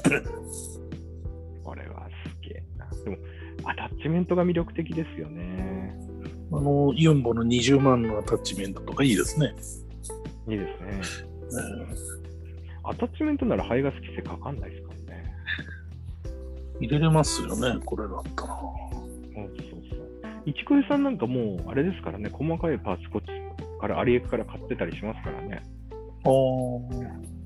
[1.65, 2.89] これはすげえな。
[3.05, 3.17] でも、
[3.65, 5.99] アタッチメントが魅力的ですよね。
[6.53, 9.55] あの、ユンボの20万のアタッチメントとかいいですね。
[10.49, 11.01] いいですね。
[12.83, 15.25] アタッチメントなら排ガス規制かかんないですからね。
[16.81, 18.49] 入れれますよね、これだったら。
[18.49, 20.09] そうそうそう。
[20.47, 23.27] 一小さんなんかもう、あれですからね、細かいパーツこっち
[23.81, 25.63] から、アリエクから買ってたりしますからね。
[26.25, 27.38] あうん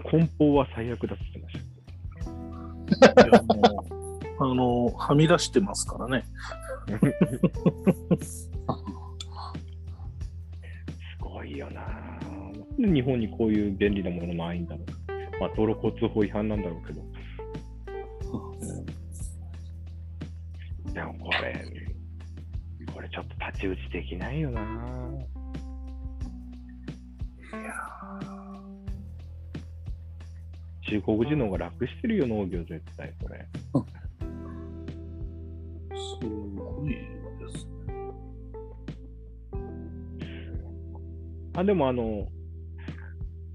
[0.00, 1.58] 梱包は最悪だって言ってまし
[3.00, 3.14] た。
[3.22, 3.26] あ。
[3.26, 3.84] いやも
[4.40, 6.24] う、あの、はみ出してますからね。
[8.20, 8.50] す
[11.20, 11.82] ごいよな
[12.78, 14.86] 日本にこういう便利なものないんだろう。
[15.40, 17.02] まあ、道路交通法違反なんだろうけど。
[20.92, 21.64] でもこれ、
[22.92, 24.64] これちょっと太刀打ちできないよなぁ。
[30.88, 33.46] 中国人の方が楽してるよ、農業絶対、これ。
[35.96, 36.26] す
[36.56, 36.98] ごいで
[37.58, 37.70] すね。
[41.56, 42.28] あ、でもあの、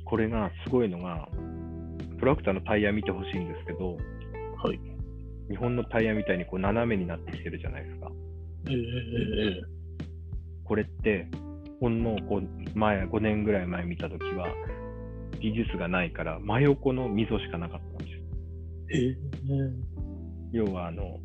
[0.06, 1.30] これがすごいのが、
[2.20, 3.96] トラクターのタイヤ見てほしいんですけど、
[4.64, 4.80] はい。
[5.50, 8.12] 日本のタイヤみたいにこう斜めになってきてるじゃないですか。
[8.70, 9.62] ええええ
[10.64, 11.28] これって、
[11.80, 14.48] ほんのこう前、5年ぐらい前見たときは、
[15.40, 18.24] 技術がないから、真横の溝しかなかったんですよ。
[18.92, 19.18] ええ
[20.52, 21.20] 要は、あの、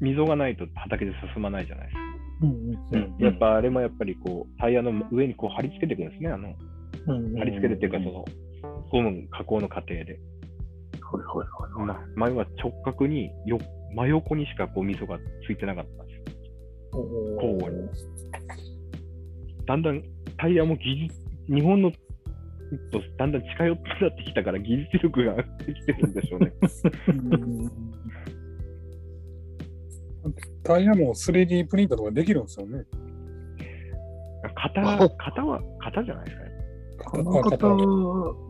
[0.00, 2.00] 溝がないと畑で進まないじゃないですか。
[2.42, 2.50] うん
[3.02, 6.28] うんやっぱあれもやっぱりこう、タイヤの上にこう貼り付けていくんですね。
[6.28, 6.54] あの、
[7.06, 8.24] うん貼り付けるっていうか、その、
[8.90, 9.96] ゴム加工の過程で。
[9.96, 10.18] はいはい
[11.38, 11.86] はいはい。
[11.86, 13.58] ま前は直角によ
[13.94, 17.04] 真横にしかこう溝がついてなかったんですよ。
[17.36, 17.88] 交互に。
[19.66, 20.02] だんだん
[20.36, 21.14] タイヤも技術、
[21.48, 21.90] 日本の
[22.90, 26.52] とだんだん近寄ってなってきたから技術力が上がってきてるんでしょうね。
[30.64, 32.84] タイヤも 3D プリントとかできるんですよね。
[34.54, 36.50] 型、型は、型じゃないですかね。
[37.04, 37.68] この方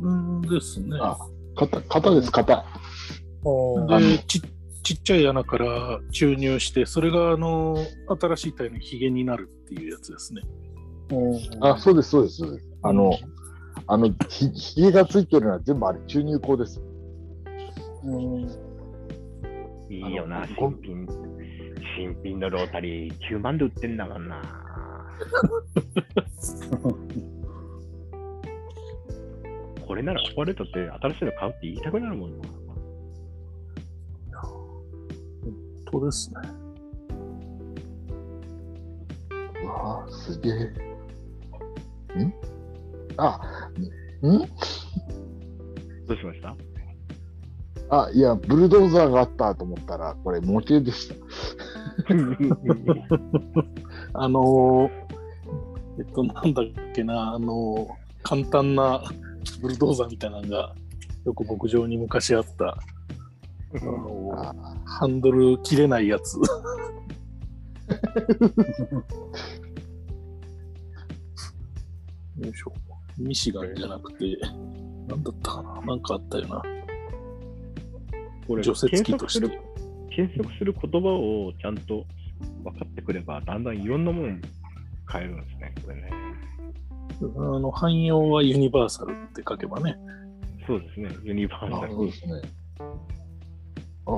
[0.01, 0.97] うんですね。
[1.01, 1.19] あ
[1.57, 2.65] 型、型です、型。
[3.89, 4.41] あでち、
[4.83, 7.77] ちっちゃい穴から注入して、それがあの
[8.21, 10.43] 新しいタイヤのヒゲになるっていうやつですね。
[11.61, 12.37] あ、そうです、そうです。
[12.37, 12.69] そうです
[13.89, 16.83] あの、ひ、ひげがついてるのは全部あれ、注入口です。
[19.89, 21.07] いいよな、新品。
[21.97, 24.43] 新品のロータリー9万で売ってんだもんな。
[29.87, 32.45] これなら壊れたって新しいの買うって言いたくなるもんな。
[34.43, 34.83] 本
[35.93, 36.41] 当ですね。
[39.63, 40.55] うわあすげえ。
[42.21, 42.35] ん？
[43.19, 43.39] あ、
[44.23, 44.29] ん？
[44.31, 44.39] ど
[46.15, 46.57] うしました？
[47.89, 51.15] あ、いや、ブルドーザーがあったと思ったら、これ模型でした。
[54.15, 54.91] あのー
[55.99, 57.93] えっと、なんだっけな、あのー
[58.23, 59.03] 簡単な
[59.63, 60.75] ブルドーザーみたいなのが、
[61.25, 62.77] よく牧場に昔あった、あ
[63.85, 64.53] のあ
[64.85, 66.35] ハンドル切れないやつ。
[66.43, 66.43] よ
[72.51, 72.73] いしょ。
[73.19, 74.37] ミシガンじゃなくて、
[75.09, 75.81] なんだったかな？
[75.87, 76.63] なんかあったよな。
[78.47, 79.61] これ除雪機として検索する。
[80.11, 82.05] 検索する言葉をちゃんと
[82.65, 84.41] 分かってくれば、だんだんいろんなものに
[85.11, 86.11] 変えるんですね、これね。
[87.21, 89.97] あの、汎用はユニバーサルって書けばね。
[90.67, 91.93] そうですね、ユニバーあサル。
[91.95, 92.43] そうですね。
[94.07, 94.17] あ、あ、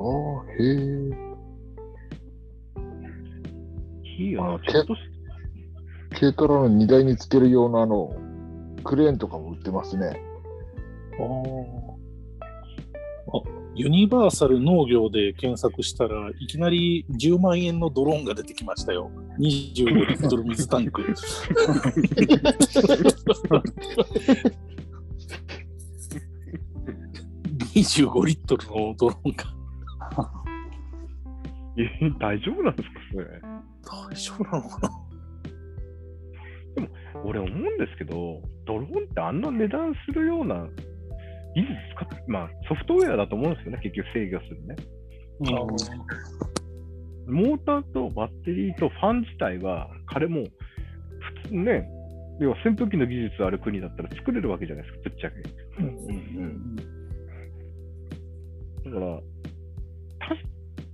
[0.00, 0.93] あ、へえ。
[6.24, 8.14] 軽トラの荷台につける用のあの、
[8.82, 10.22] クレーンとかも売ってますね。
[11.18, 11.22] あ
[13.76, 19.10] ユニバーサル農業で検索したらいきなり10万円のドローンが出てきましたよ。
[19.38, 21.02] 25リットル水タンク。
[27.74, 29.44] 25リットルのドローンが
[31.76, 31.82] え
[32.20, 33.26] 大丈夫なんですか、それ？
[33.82, 35.03] 大丈夫なのかな？
[37.24, 40.68] 俺思うんですけど、ドローンってあんな値段するような
[41.54, 44.76] 技術使って、まあソフトウェアだと思うんですよね、結局制御するね。
[47.26, 50.44] モーターとバッテリーとファン自体は、彼も
[51.42, 51.88] 普通ね、
[52.40, 55.40] 要は扇風機の技術ある国だったら作れるわけじゃないですか、ぶっちゃけ。
[58.90, 59.20] だから、
[60.18, 60.36] た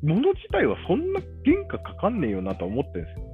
[0.03, 3.27] 物自体はそんな原価かかんねえよなとは思ってるんですよ。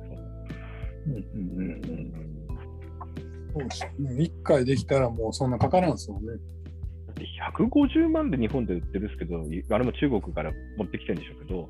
[3.58, 6.32] そうですね一回できたらもうそんなかからんですもんね。
[6.32, 7.24] だって
[7.58, 9.44] 150万で日本で売ってるんですけど、
[9.74, 11.68] あれも中国から持ってきてるんでしょうけど、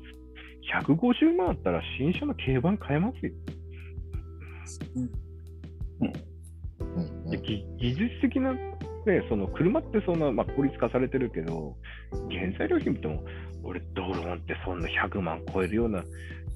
[0.81, 3.31] 150万あったら新車の軽バン買えますよ。
[4.97, 5.09] うん
[7.29, 8.59] で技技術的な、ね、
[9.29, 11.75] その車ってそんな、まあ、効率化されてるけど、
[12.29, 13.23] 原材料費見ても、
[13.63, 16.03] 俺、ドローンってそんな100万超えるような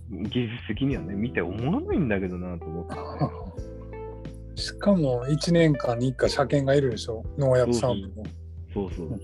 [0.09, 3.01] 技術的にはね、見て思わないんだけどなと思って、ね。
[4.55, 8.23] しかも1年間に1回車検がいるでしょ、農薬サンプルも。
[8.73, 9.19] そうそうそう。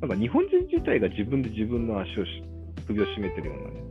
[0.00, 2.42] なんか日本人自体が自分で自分の足をし
[2.86, 3.82] 首を絞めてるようなね、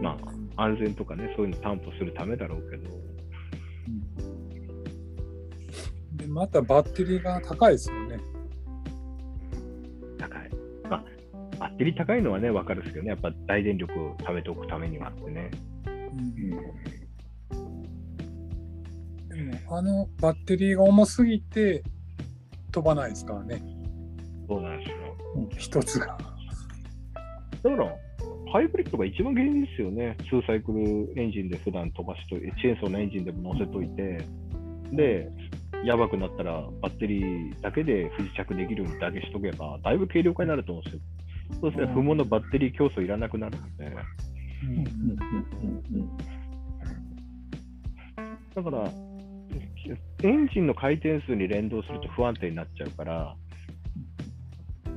[0.00, 0.18] ま
[0.56, 2.90] あ、安全とかね、そういうの担保するためだろうけど、
[6.16, 8.18] でまたバッテリーが高いですよね。
[10.18, 10.50] 高い。
[10.88, 11.04] まあ、
[11.58, 15.50] バッテリー高いのはね、わかるんですけどね、やっぱ大電力を貯めておくためにはってね。
[15.74, 16.74] でも
[19.68, 21.82] あのバッテリーが重すぎて
[22.70, 23.62] 飛ばないですからね、
[24.48, 24.96] そうなんですよ。
[25.56, 26.18] 一つが。
[27.62, 27.96] だから、
[28.52, 30.16] ハイブリッドが一番原因ですよね。
[30.30, 34.18] 2サイクルエンジンで普段飛ばしといて、チェーンソーのエンジンでも乗せといて、
[34.92, 35.30] で、
[35.84, 41.00] やばくなったらバッテリーだけで不時着できるようにだけしとけば、だいぶ軽量化になると思うんですよ。
[41.60, 43.96] そうすれば不毛のバッテリー競争いらなくなるので、
[48.54, 48.90] だから、
[50.22, 53.34] エンジンの回転数に連動すると不安定になっちゃうから、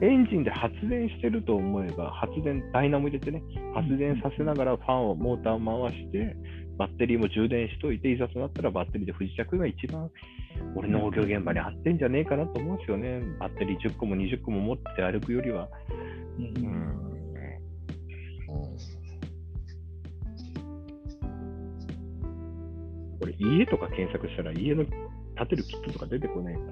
[0.02, 3.42] エンジンで発電してると思えば、発電、ダイナモ入れてね、
[3.74, 6.36] 発電させながらファンを、モーターを回して、
[6.78, 10.10] バッテリーも充電しといて、いざとなったらバッテリーで不時着が一番、
[10.76, 13.22] 俺、農業現場に合ってんじゃねえかなと思うんですよね。
[13.40, 15.70] バッテリー10個も20個も持って歩くよりは。
[16.38, 17.06] うん
[23.26, 26.66] これ、家とか検索したら、家の建てるキットとか出てこないかな。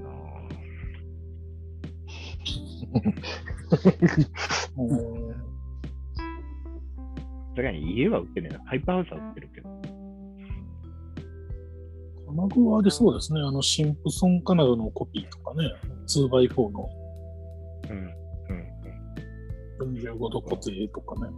[7.56, 8.60] だから家は売ってないな。
[8.66, 9.70] ハイパーハウスは売ってるけど。
[12.28, 13.39] 金具はありそうですね。
[13.41, 15.74] あの、シンプソン金具のコピーとかね、
[16.08, 16.89] 2x4 の
[17.89, 18.14] うん。
[19.82, 19.97] うん。
[19.97, 21.32] 45度固定とかね。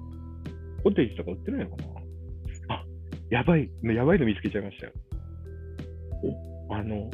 [0.84, 2.04] コテージとか売ってないのかなあ、
[3.30, 4.93] やばい、やばいの見つけちゃいましたよ。
[6.69, 7.09] あの、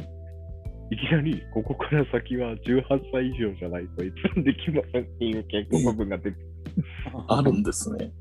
[0.90, 2.82] いきなり、ここから先は18
[3.12, 6.36] 歳以上じゃないと閲覧できませんっていう警告文が出て、
[7.28, 8.12] あるんですね。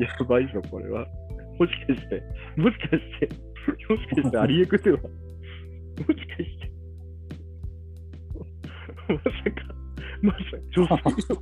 [0.00, 1.06] やばいぞ、これは。
[1.58, 2.22] もしかして、
[2.56, 3.28] もしかして、
[3.88, 6.72] もしかしてアリエクでは、もしかして、
[9.08, 9.74] まさか、
[10.22, 11.34] まさか、女性の、まさか、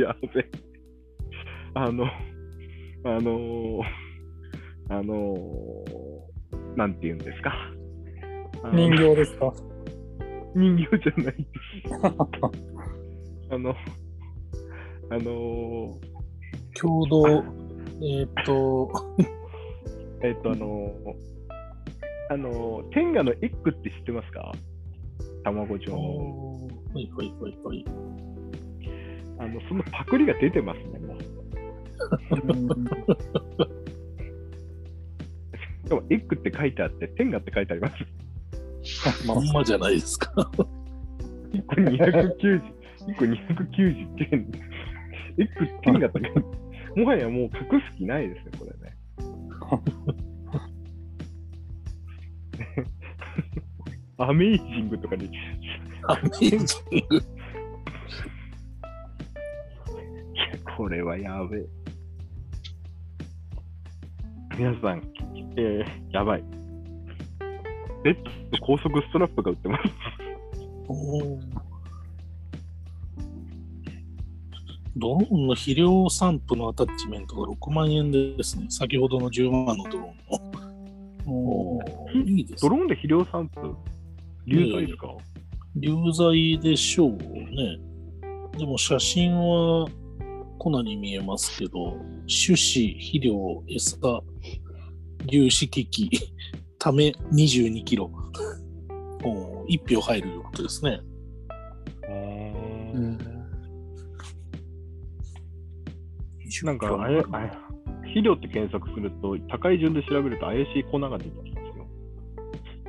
[0.00, 0.50] やべえ。
[1.74, 2.06] あの、
[3.08, 3.80] あの
[4.88, 5.36] あの
[6.76, 7.52] なんて言うんですか？
[8.72, 9.52] 人形ですか？
[10.54, 11.46] 人形じゃない。
[13.50, 13.74] あの、
[15.10, 15.98] あの
[16.74, 18.90] 共同、えーっと、
[20.22, 20.92] えっと、あの、
[22.30, 24.52] あの、天下のエッグって知ってますか？
[25.44, 26.66] 卵状の。
[26.94, 27.84] はいはいはいはい。
[29.38, 31.15] あの、そのパクリが出てますね、も
[31.96, 32.06] う。
[35.86, 39.26] しかも、エッグって書いてあって、天下って書いてあります。
[39.26, 40.32] まんまじゃないですか。
[41.52, 42.62] 1個290、
[43.06, 44.50] 1個299円。
[45.38, 46.40] エッグ天下って書いて
[46.96, 47.50] もはやもう隠
[47.92, 48.96] す気ないですね、これね。
[54.18, 55.28] アメイジングとかで、
[56.08, 56.58] アメージン
[57.08, 57.16] グ。
[60.32, 61.66] いや、これはやべえ。
[64.58, 65.02] 皆さん、
[65.58, 66.44] えー、やばい。
[68.02, 68.16] ベッ
[68.50, 69.82] ドと高速ストラップが売ってます。
[70.88, 71.40] おー
[74.96, 78.66] ドローンの肥料散布のアタッチメントが6万円ですね。
[78.70, 81.32] 先ほどの10万のドローンの。
[81.32, 82.70] おーいいですね。
[82.70, 83.76] ドローンで肥料散布
[84.46, 85.08] 流剤ですか、
[85.74, 87.78] 流剤でしょうね。
[88.56, 89.86] でも写真は
[90.58, 93.98] 粉に見えますけど、種子、肥料、餌、
[95.26, 96.10] 粒子機器、
[96.78, 98.10] ため22キロ。
[99.24, 101.00] おー1票入るということですね。
[102.94, 103.18] うん
[106.62, 107.50] なんかあれ、あれ
[108.02, 111.86] 肥料って検索すると、高い順で調べると怪しい粉が出てきますよ。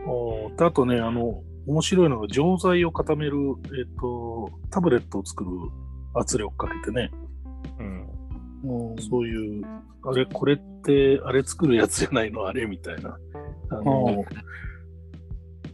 [0.08, 5.50] おであとね、あの、面白いのが、錠剤を固める、えっ、と、タブレットを作る
[6.16, 7.27] 圧力かけてね、うん。
[8.98, 9.66] そういう、
[10.04, 12.46] あれ、これって、あれ作るやつじゃないの？
[12.48, 13.18] あれみたいな。
[13.70, 14.24] あの、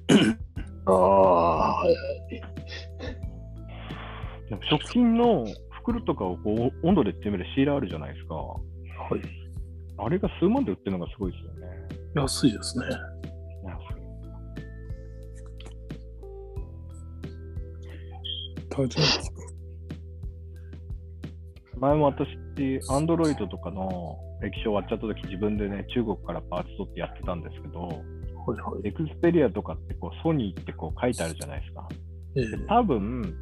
[0.86, 1.96] ああ、はい
[4.50, 8.36] でも食品の袋とかをこう温度でってみるシーラーあるじゃないですか。
[8.36, 8.54] は
[9.18, 9.22] い。
[9.98, 11.68] あれが数万で売ってるのがすごいですよね。
[12.16, 12.86] 安いですね。
[18.76, 19.43] 食べてます
[21.84, 22.28] 前も私、
[22.90, 27.90] アンドロイドとかの歴史終わっちゃった時自分でね、中国からパーツ取ってやってたんですけど。
[28.84, 31.88] エクスペリアとかってこうソニーってこう書いてあるじゃないですか。
[32.36, 33.34] ええ多分、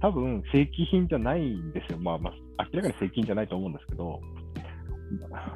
[0.00, 1.98] 多分正規品じゃないんですよ。
[2.00, 4.20] まあまあ、明らかに正規品じゃないと思うんですけど、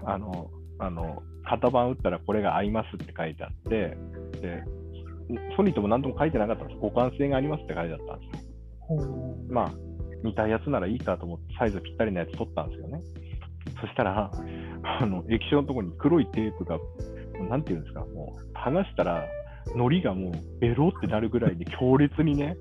[0.05, 3.97] あの、あの、型番打ったらこれが合いますって書いてあって、
[4.41, 4.63] で、
[5.57, 6.81] ソニーとも何とも書いてなかったんです。
[6.81, 8.47] 互換性がありますって書いてあったんですよ。
[9.51, 9.73] まあ、
[10.27, 13.01] 似たやつならいいかと思って、サイズぴったりなやつ取ったんですよね。
[13.81, 14.31] そしたら、
[15.01, 16.79] あの、液晶のところに黒いテープが、
[17.49, 19.25] なんていうんですか、もう、剥がしたら、
[19.75, 22.57] 糊がもう、ベロってなるぐらいで強烈にね、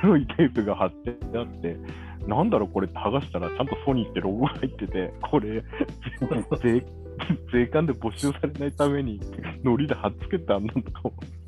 [0.00, 1.76] 黒いテープが貼ってあって、
[2.26, 5.62] なんだろう、これって剥がしたら、ちゃんとソニーってロゴが入ってて、これ、
[6.62, 6.84] 税
[7.52, 9.20] 税関で没収されないために、
[9.64, 11.38] 糊で貼っつけてあんなんとか思って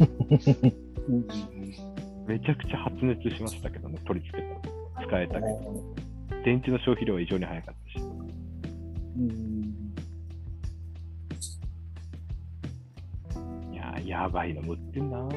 [2.30, 4.44] めちゃくちゃ発熱しましたけどね、取り付け
[5.00, 5.04] た。
[5.04, 5.46] 使えたけど。
[6.44, 8.04] 電池の消費量は異常に早かったし。
[13.72, 15.28] いやー、やばいのも売ってんな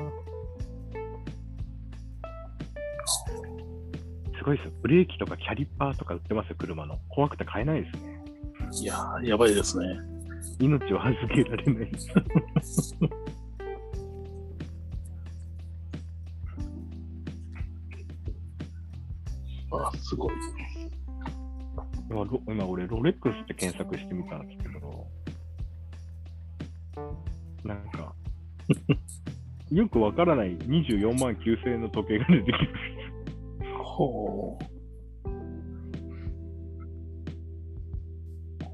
[4.37, 4.71] すごいですよ。
[4.83, 6.99] ブレーキとかキャリッパーとか売ってますよ、車の。
[7.09, 8.23] 怖くて買えないですね。
[8.83, 9.97] いやー、やばいですね。
[10.59, 11.91] 命を預けられない。
[12.55, 12.95] あす
[20.15, 20.33] ごい。
[22.09, 25.07] 今、ロ今俺、ロレックスって検索してみたんですけど、
[27.63, 28.13] なんか、
[29.71, 32.63] よくわからない24万9000円の時計が出てきます。
[33.83, 34.73] ほう。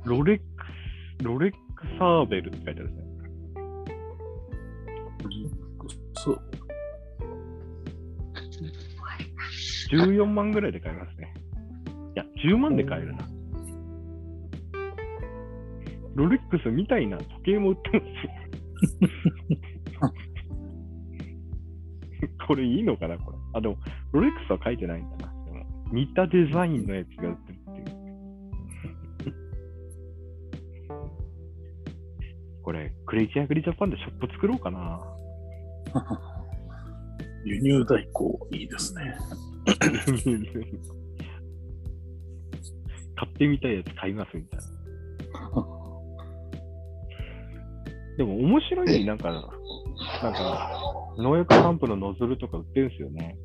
[0.09, 0.43] ロレック
[1.19, 1.57] ス、ロレック
[1.99, 3.08] サーベルって書いてあるんですね。
[9.91, 11.33] 14万ぐらいで買えますね。
[12.15, 13.27] いや、10万で買えるな。
[16.15, 18.11] ロレックスみたいな時計も売ってますよ。
[22.47, 23.37] これいいのかなこれ。
[23.53, 23.77] あ、でも、
[24.11, 25.33] ロレックスは書いてないんだな。
[25.45, 27.87] でも似たデザインのやつが売ってるっていう。
[32.63, 34.99] これ、クレイジーアグリジャパンでショップ作ろうかな。
[37.45, 39.15] 輸入代行、いいですね。
[39.79, 39.89] 買
[43.27, 44.65] ってみたいやつ買いますみたいな。
[48.17, 49.39] でも面白いなんか、な
[50.29, 50.71] んか、
[51.17, 53.37] 農薬散布のノズルとか売ってるんですよね。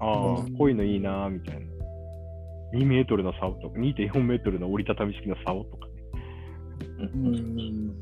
[0.00, 0.14] ああ、
[0.58, 1.66] こういうのいいなーみたいな。
[2.74, 5.92] 2メートルの竿とか、2.4メートルの折りたたみ式の竿とかね。
[6.98, 7.94] うん。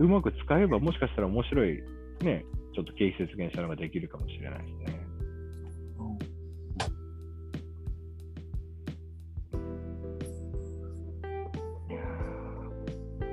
[0.00, 1.82] うまく使えば、もしかしたら面白い、
[2.22, 5.00] ね、ちょっと経費節減したのができるかもしれないですね。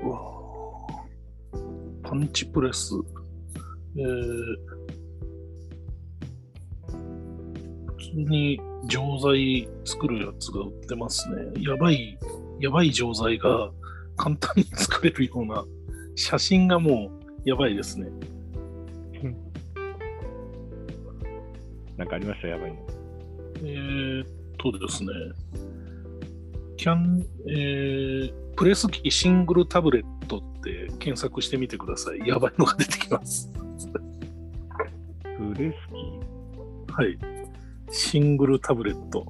[0.02, 0.18] うわ
[2.02, 2.94] パンチプレス。
[3.96, 4.56] えー、
[7.96, 11.36] 普通に錠剤作るやつが売ってますね。
[11.60, 12.18] やばい、
[12.60, 13.70] やばい錠剤が
[14.16, 15.64] 簡単に作れるような
[16.14, 17.10] 写真がも
[17.44, 18.08] うやばいですね。
[21.98, 22.76] なんかありました、やばいの。
[23.56, 24.26] えー、っ
[24.56, 25.10] とですね。
[26.76, 32.20] キャン、えー、プレス機シングルタブレットって検索してみてください。
[32.26, 33.50] やばいのが出てきます。
[35.22, 35.74] プレス
[36.86, 37.18] キはい。
[37.90, 39.26] シングルタブレット。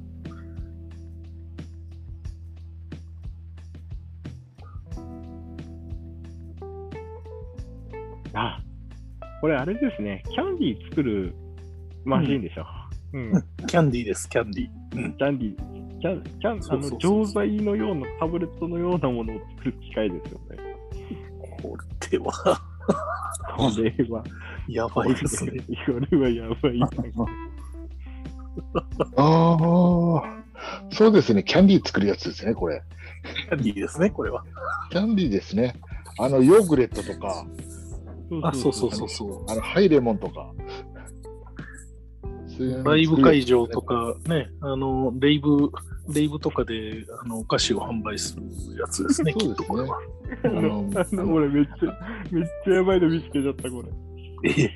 [8.34, 8.38] ー。
[8.38, 8.60] あ、
[9.40, 10.22] これあれですね。
[10.30, 11.34] キャンディー作る
[12.05, 12.66] マシンでしょ。
[13.12, 13.32] うん。
[13.66, 14.68] キャンディーです、キャンディー。
[14.96, 16.01] うんキャンディー。
[16.01, 20.57] キャン、キャン、あの、そうそうそう錠剤のような、タブレットのようなものを作る機械ですよね。
[21.61, 21.76] こ
[22.11, 22.32] れは、
[23.57, 24.22] これは、
[24.68, 25.53] やばいですね。
[25.86, 26.80] これはやばい。
[29.16, 30.22] ああ、
[30.90, 31.42] そうですね。
[31.42, 32.82] キャンディー作るやつですね、これ。
[33.49, 34.44] キャンディーですね、これは。
[34.90, 35.74] キャンディーですね。
[36.18, 37.44] あの、ヨーグレットとか、
[38.42, 39.44] あ、そうそうそうそう。
[39.51, 40.53] あの、ハイレモンとか。
[42.84, 45.70] ライブ会場とかね、あの、レイブ、
[46.12, 48.42] レイブとかであのお菓子を販売する
[48.80, 49.98] やつですね、きそうですねっとこれは。
[50.44, 51.98] あの、あの俺めっちゃ、
[52.30, 53.82] めっちゃやばいの見つけちゃった、こ
[54.42, 54.50] れ。
[54.50, 54.70] え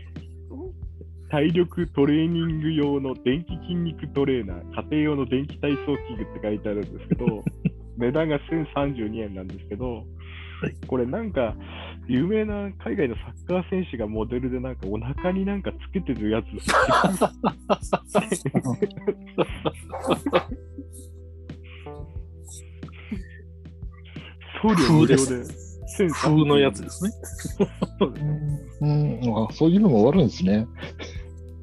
[1.33, 7.43] 体力トレーニング用の電気筋肉トレーナー、家庭用の電気体操器具って書いてあるんですけど、
[7.97, 11.57] 値段が1032円なんですけど、はいこれなんか、
[12.09, 16.47] 有名な海外のサッカー選手がモデルでなんかお腹になんかつけてるやつ。
[24.61, 25.23] 送料無料で
[25.93, 27.11] 1032円風のやつですね。
[27.99, 28.27] そうです
[28.81, 30.67] うん、あそういうのもあるんですね。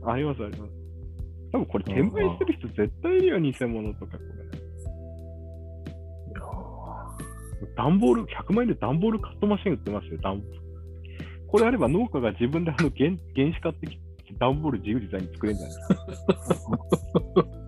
[0.06, 0.72] ありますあります。
[1.52, 4.24] 多分これ転売する人絶対いるよ、偽物とかこ
[4.54, 4.59] れ。
[7.76, 10.42] 段ボール、100万円で段ボールカットマシン売ってますよ、段。
[11.48, 14.02] これあれば農家が自分であの原原紙買ってきて、
[14.40, 17.46] 段ボール自由自在に作れるんじゃないですか。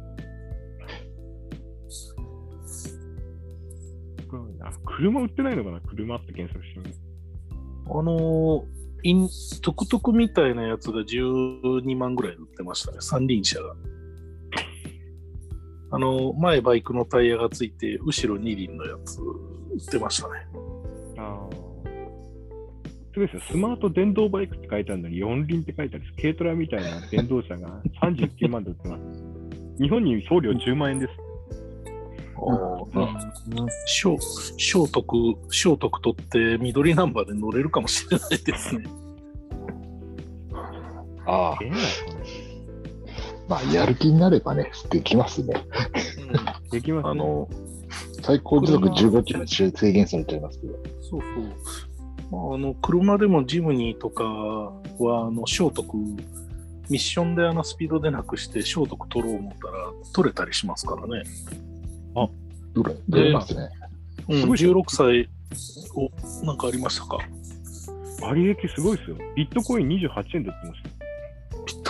[5.01, 6.93] 車売ってないのかな車って検索してみる。
[7.87, 8.65] あの
[9.03, 9.27] イン、
[9.61, 13.75] トゥクトゥクみたいなやつが12万ぐらい売ってましたね、三輪車が。
[15.91, 20.33] あの、前バイクのタイヤがついて、後ろ二輪のやつ売ってましたね。
[21.17, 21.71] ああ。
[23.13, 23.41] すごいですよ。
[23.51, 26.21] スマート電動バイクって書いてあるのに四輪って書いてあるんです。
[26.21, 29.01] 軽トラみたいな電動車が39万で売ってます。
[29.81, 31.13] 日本に送料10万円です。
[33.85, 35.17] 小聖徳、
[35.49, 38.85] 聖徳取って緑ナンバーで乗れるかもしれないですね。
[41.25, 41.81] ああ、ええな、こ
[43.51, 45.53] まあ、やる気になればね、できますね。
[46.71, 46.79] れ。
[46.79, 47.09] できます、ね。
[47.09, 47.49] あの、
[48.23, 50.73] 最高時速15キロに制限されちゃいますけど。
[51.01, 51.43] そうそう。
[52.31, 56.17] まあ、あの車でもジムニーとかは、あの聖徳、ミ
[56.91, 61.23] ッションであのスピードでなくして聖徳取ろう思ったら取れたりしますからね。
[62.73, 63.69] どれ、どれますね。
[64.29, 65.29] うん、すごいじゃん16歳
[65.93, 67.17] おなんかありましたか？
[68.21, 69.17] 割益すごいですよ。
[69.35, 70.89] ビットコイン28円で売ってました。
[71.65, 71.81] ピッ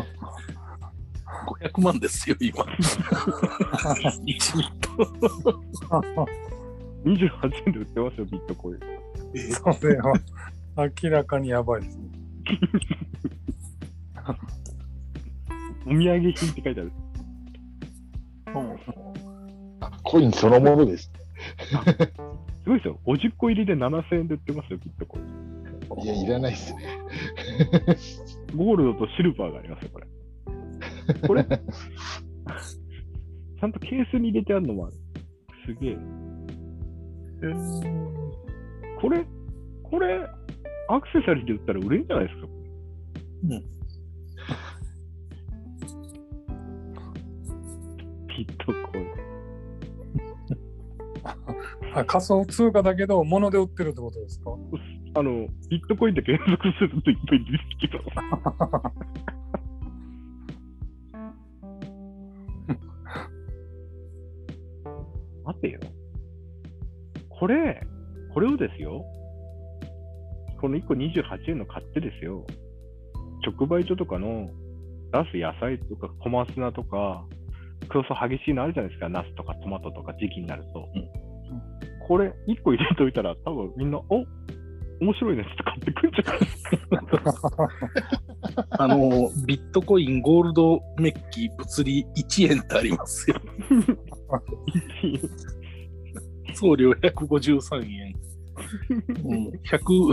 [0.00, 0.08] と。
[1.48, 2.64] 500万ですよ、今。
[2.64, 4.88] 1ビット。
[7.04, 8.80] 28円で売ってますよ、ビットコイン。
[9.52, 10.12] それは
[11.02, 12.04] 明らかにやばいですね。
[15.86, 16.92] お土産品って書いてある。
[20.02, 21.10] コインそのものです。
[22.64, 22.98] すごいですよ。
[23.06, 25.48] 50個入りで7000円で売ってますよ、ビットコイン。
[26.02, 26.98] いや、いらないっすね。
[28.54, 30.06] ゴールドとシルバーがありますよ、これ。
[31.26, 34.96] これ、 ちゃんとケースに入れてあるのもある。
[35.66, 35.98] すげえ。
[39.00, 39.24] これ、
[39.82, 40.26] これ、
[40.88, 42.46] アクセサリーで売ったら売れるんじゃないですか？
[43.44, 43.50] うん
[48.28, 49.08] ビットコイン。
[51.94, 54.50] あ仮想通貨だけど、物で売ってるってことですか？
[55.14, 57.52] あの、ビットコインで検索するといっぱい出
[57.88, 58.22] てきま
[65.58, 65.80] 待てよ。
[67.28, 67.80] これ、
[68.34, 69.04] これをですよ、
[70.60, 72.44] この1個28円の買ってですよ、
[73.46, 74.50] 直売所とかの
[75.12, 77.24] 出す野菜とか小松菜とか、
[77.92, 80.88] 競争激しいのあるじゃないですか、ナスとかトマトとか時期になると。
[82.06, 84.24] これ1個入れといたら、多分みんな、お
[85.00, 86.40] 面白いねって買ってくんじゃない？
[86.40, 87.68] ですか。
[88.70, 93.36] あの、ビットコイン、ゴールドメッキ、物理1円ってありますよ。
[96.54, 98.14] 送料153円。
[99.24, 100.12] うん、100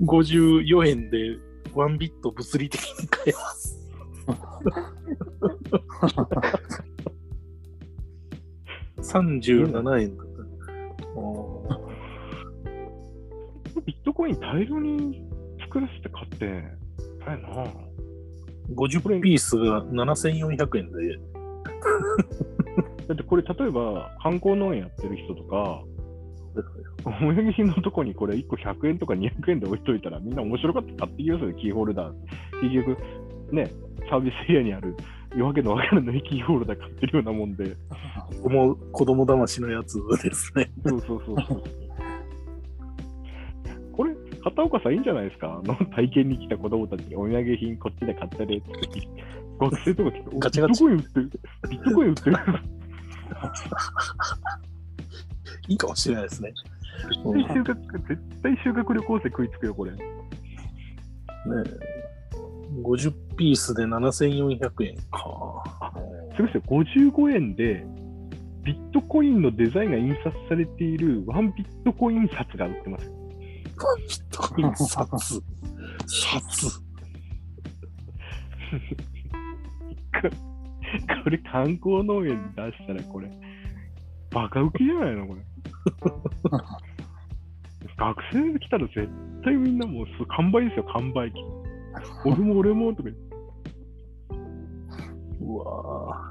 [0.00, 1.36] 154円で
[1.74, 3.76] ワンビット物理的に買えます。
[8.98, 10.28] 37円とか。
[11.16, 11.78] おー
[13.86, 15.24] ビットコイン大量に
[15.60, 16.64] 作らせて買って、
[17.24, 17.48] 大変な。
[18.74, 21.16] 50ピースが7400円で、
[23.08, 25.82] だってこれ、例えば観光農園やってる人とか、
[27.04, 32.14] お土産品のとこにこれ1個100円とか200円で置いといたらみんな面白かった買ってきますよ、キーホルダー。
[32.62, 32.96] 結局、
[33.52, 33.70] ね、
[34.10, 34.94] サービスエリアにある
[35.32, 37.76] 夜明けのわからないキーホルダー買ってるようなもんで。
[38.42, 40.70] 子供子供騙しのやつですね。
[40.84, 41.62] そうそうそうそう。
[43.92, 45.60] これ、片岡さんいいんじゃないですか？
[45.64, 48.66] あの体験に来た子供たちにお土産品こっちで買ったねって。
[49.58, 51.30] 学生とか来て、おガチガチビットコイン売ってる。
[51.70, 52.36] ビットコイン売ってる。
[55.68, 56.52] いいかもしれないですね。
[56.72, 59.92] うん絶対修学、絶対修学旅行生食いつくよ、これ。
[59.92, 59.98] ねえ
[62.82, 65.62] 50ピースで7400円か。
[66.36, 67.84] すごいですよ、55円で、
[68.64, 73.06] ビットコインのデザインが印刷されているワンビットコイン札が売ってます。
[73.06, 73.18] ビッ
[74.30, 75.40] トコイン札。
[76.06, 76.82] 札。
[81.24, 83.30] これ観光農園に出したらこれ、
[84.30, 85.42] バカウケじゃないのこれ。
[87.96, 89.08] 学生で来たら絶
[89.42, 91.38] 対みんなもうす完売ですよ、完売機。
[92.24, 93.28] 俺も俺もとか言って。
[95.40, 96.30] うわ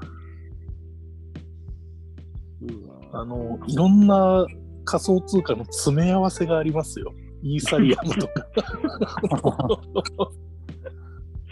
[2.60, 4.46] うわあの、いろんな
[4.84, 7.12] 仮想通貨の詰め合わせがありますよ。
[7.42, 8.46] イーサリアムとか。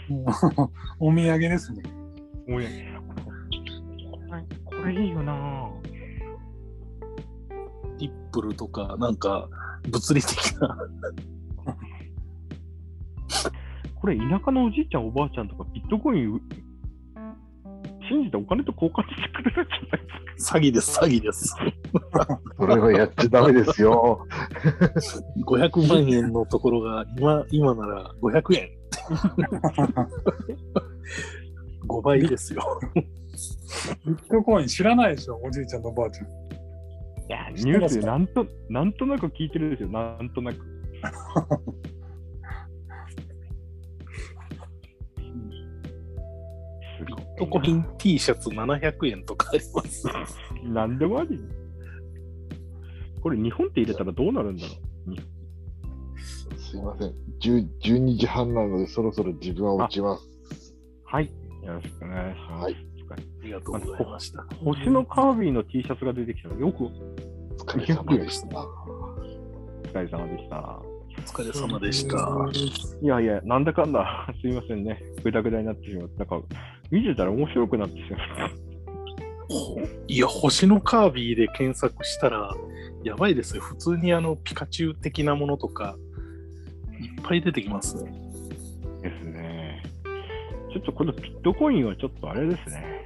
[0.99, 1.83] お土産ですね。
[2.47, 2.69] もうや
[4.87, 5.69] これいいよなぁ
[7.99, 9.49] リップルとか、なんか、
[9.89, 10.77] 物理的な。
[13.99, 16.39] これ田舎のおじいちゃんおばあちゃんとかビットコインう
[18.07, 20.57] 信じてお金と交換してくれるんじゃないですか？
[20.59, 21.53] 詐欺です、詐欺です。
[22.57, 24.25] それはやっちゃダメですよ。
[25.45, 28.69] 500万円のところが、今、今なら500円。
[31.89, 32.61] 5倍ですよ。
[34.05, 36.27] ビットコイン知らないでしょ、おじいちゃんとおばあちゃん。
[36.27, 36.29] い
[37.29, 40.57] や、ニュースでなんとなんとなく聞いてるんですよ、なんとなく。
[47.05, 50.07] ビットコイン T シャツ700円とかあります。
[50.63, 51.39] なんでもあり。
[53.21, 54.73] これ日本って入れたらどうなるんだろ
[56.57, 57.13] すいません。
[57.41, 60.25] 10 12時半なので、そろそろ自分は落ちます。
[60.25, 60.29] う。
[61.03, 61.25] はい。
[61.63, 62.63] よろしくお願いします。
[62.63, 62.86] はいあ
[63.47, 64.45] りがとうございました。
[64.63, 66.91] 星のカービィの T シャツが出てきたのよくおお
[67.65, 68.65] 疲れ様でした。
[69.87, 70.57] 疲れ様でした。
[70.59, 72.17] お疲れ様でした。
[73.01, 75.01] いやいや、なんだかんだ、すいませんね。
[75.23, 76.41] ぐだぐだになってしまって、なんか、
[76.91, 78.67] 見てたら面白くなってしまった。
[80.07, 82.53] いや、星のカービィで検索したら、
[83.03, 83.61] やばいですよ。
[83.61, 85.97] 普通にあの、ピカチュウ的なものとか、
[86.99, 88.11] いっぱい出てきますね。
[89.01, 89.83] ですね。
[90.71, 92.96] ちょっとこのビットコインはちょっとあれですね。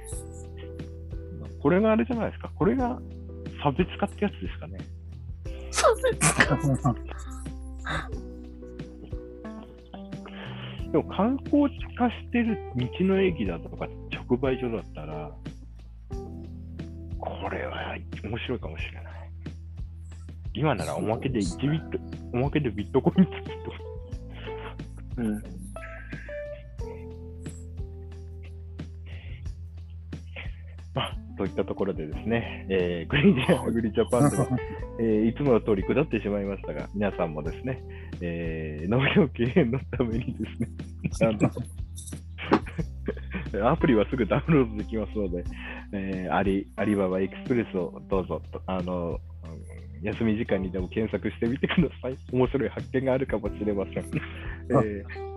[1.62, 2.50] これがあれじゃないですか。
[2.56, 3.00] これが
[3.62, 4.78] 差別化ってやつですかね。
[10.90, 15.30] でも観光地化してる道の駅だとか直売所だったら、
[17.18, 19.12] これは面白いかもしれない。
[20.54, 21.98] 今ならおまけで1ビット、
[22.34, 23.52] おまけでビットコイン付きと。
[25.16, 25.42] うん。
[30.94, 34.46] まあ、といったところでですね、えー、グリーンジャグリジャパンでは、
[35.00, 37.82] えーいつもの通り下ってしまいましたが、皆さんもですね、
[38.20, 40.68] えー農業経営のためにですね、
[43.58, 45.42] あの アプリはすぐダウンロードできますので、
[45.92, 49.18] えーアリアリババエクスプレスをどうぞと、あの、うん
[50.02, 52.16] 休み時間にでも検索してみてください。
[52.32, 53.96] 面白い発見があるかもしれません。
[53.98, 55.31] えー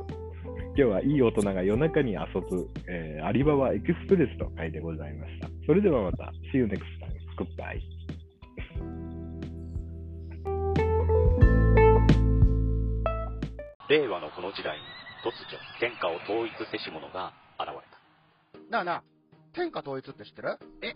[0.78, 5.48] 今日はいい大人が夜中に遊ぶ、えーアリババエクスプレスの回でございました。
[5.66, 7.16] それではまた、See you next time.
[7.38, 7.80] Goodbye.
[13.88, 14.84] 令和のこの時代に
[15.24, 17.76] 突如天下を統一せし者が現れ
[18.60, 19.04] たなあなあ、
[19.54, 20.60] 天下統一って知ってる？
[20.82, 20.96] え、